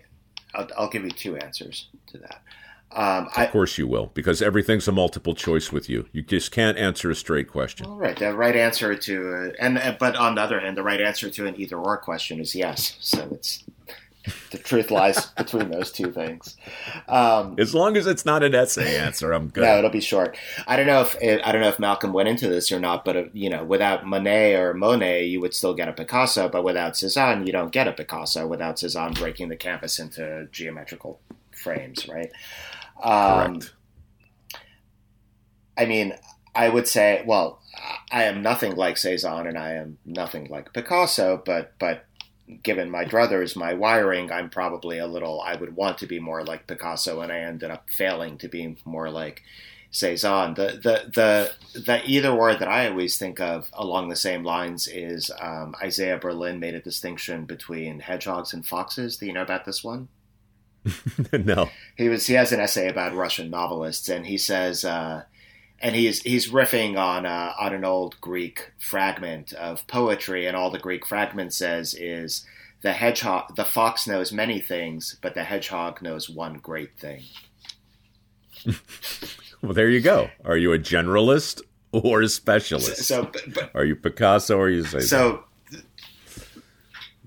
[0.54, 2.42] I'll, I'll give you two answers to that.
[2.92, 6.08] Um, I, of course you will, because everything's a multiple choice with you.
[6.12, 7.86] You just can't answer a straight question.
[7.86, 10.82] All right, the right answer to, uh, and uh, but on the other hand, the
[10.82, 12.96] right answer to an either or question is yes.
[12.98, 13.62] So it's
[14.50, 16.56] the truth lies between those two things.
[17.08, 19.62] Um, as long as it's not an essay answer, I'm good.
[19.62, 20.36] no, it'll be short.
[20.66, 23.04] I don't know if it, I don't know if Malcolm went into this or not,
[23.04, 26.64] but uh, you know, without Manet or Monet, you would still get a Picasso, but
[26.64, 28.46] without Cezanne, you don't get a Picasso.
[28.46, 31.20] Without Cezanne breaking the canvas into geometrical
[31.54, 32.30] frames, right?
[33.02, 33.74] Um, Correct.
[35.78, 36.14] I mean,
[36.54, 37.60] I would say, well,
[38.10, 42.04] I am nothing like Cezanne and I am nothing like Picasso, but but
[42.62, 45.40] given my druthers, my wiring, I'm probably a little.
[45.40, 48.76] I would want to be more like Picasso, and I ended up failing to be
[48.84, 49.42] more like
[49.90, 50.54] Cezanne.
[50.54, 51.10] The the
[51.74, 55.74] the the either or that I always think of along the same lines is um,
[55.82, 59.16] Isaiah Berlin made a distinction between hedgehogs and foxes.
[59.16, 60.08] Do you know about this one?
[61.32, 61.68] no.
[61.96, 65.24] He was he has an essay about Russian novelists, and he says, uh,
[65.80, 70.70] and he's he's riffing on uh, on an old Greek fragment of poetry, and all
[70.70, 72.46] the Greek fragment says is
[72.82, 77.24] the hedgehog, the fox knows many things, but the hedgehog knows one great thing.
[79.62, 80.30] well, there you go.
[80.44, 81.62] Are you a generalist
[81.92, 82.96] or a specialist?
[83.04, 85.44] So, so but, are you Picasso or you say so?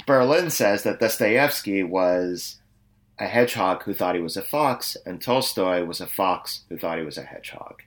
[0.06, 2.58] Berlin says that Dostoevsky was
[3.20, 6.97] a hedgehog who thought he was a fox, and Tolstoy was a fox who thought
[6.97, 7.84] he was a hedgehog.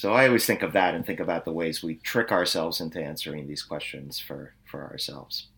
[0.00, 2.98] So I always think of that and think about the ways we trick ourselves into
[2.98, 5.48] answering these questions for, for ourselves.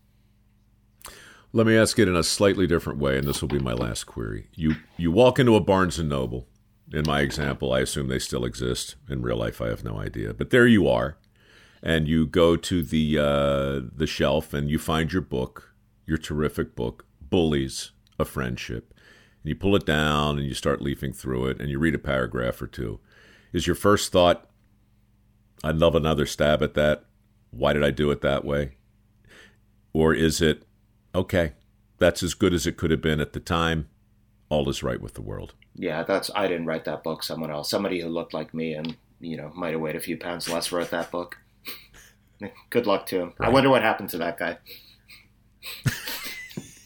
[1.53, 4.03] Let me ask it in a slightly different way, and this will be my last
[4.03, 4.49] query.
[4.53, 6.49] You you walk into a Barnes and Noble.
[6.91, 8.97] In my example, I assume they still exist.
[9.07, 10.33] In real life, I have no idea.
[10.33, 11.15] But there you are,
[11.81, 15.73] and you go to the uh, the shelf and you find your book,
[16.05, 18.93] your terrific book, Bullies a friendship,
[19.41, 21.99] and you pull it down and you start leafing through it and you read a
[21.99, 22.99] paragraph or two,
[23.53, 24.49] is your first thought,
[25.63, 27.05] I'd love another stab at that?
[27.51, 28.71] Why did I do it that way?
[29.93, 30.63] Or is it,
[31.13, 31.53] okay,
[31.99, 33.87] that's as good as it could have been at the time.
[34.49, 35.53] All is right with the world.
[35.75, 37.23] Yeah, that's I didn't write that book.
[37.23, 40.17] Someone else, somebody who looked like me and you know might have weighed a few
[40.17, 41.37] pounds less, wrote that book.
[42.69, 43.33] Good luck to him.
[43.39, 43.49] Right.
[43.49, 44.57] I wonder what happened to that guy.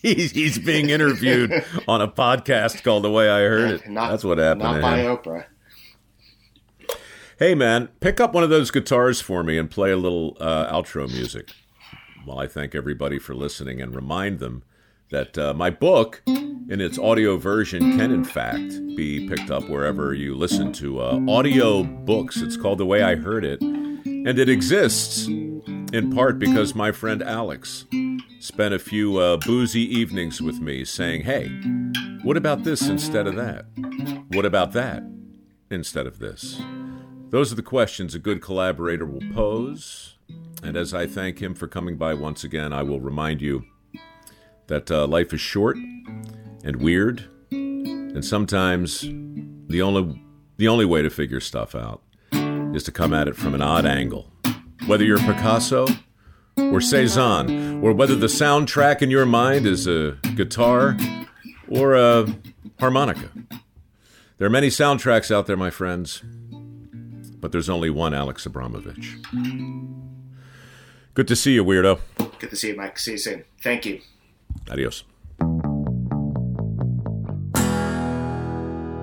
[0.02, 1.52] he's he's being interviewed
[1.88, 3.90] on a podcast called The Way I Heard It.
[3.90, 4.62] Not, That's what happened.
[4.62, 5.18] Not by him.
[5.18, 5.46] Oprah.
[7.40, 10.74] Hey man, pick up one of those guitars for me and play a little uh,
[10.74, 11.52] outro music.
[12.26, 14.64] While I thank everybody for listening and remind them
[15.12, 20.16] that uh, my book, in its audio version, can in fact be picked up wherever
[20.16, 22.38] you listen to uh, audio books.
[22.38, 27.22] It's called The Way I Heard It, and it exists in part because my friend
[27.22, 27.86] Alex
[28.40, 31.50] spent a few uh, boozy evenings with me saying, Hey,
[32.24, 33.66] what about this instead of that?
[34.30, 35.04] What about that
[35.70, 36.60] instead of this?
[37.30, 40.16] Those are the questions a good collaborator will pose.
[40.64, 43.66] And as I thank him for coming by once again, I will remind you
[44.68, 45.78] that uh, life is short
[46.64, 50.24] and weird, and sometimes the only
[50.58, 52.02] the only way to figure stuff out
[52.74, 54.32] is to come at it from an odd angle.
[54.88, 55.86] Whether you're Picasso
[56.58, 60.98] or Cezanne, or whether the soundtrack in your mind is a guitar
[61.68, 62.26] or a
[62.80, 63.30] harmonica.
[64.38, 66.24] There are many soundtracks out there, my friends,
[67.40, 69.18] but there's only one Alex Abramovich.
[71.14, 72.00] Good to see you, weirdo.
[72.40, 73.00] Good to see you, Mike.
[73.00, 73.44] See you soon.
[73.62, 74.02] Thank you.
[74.70, 75.04] Adios.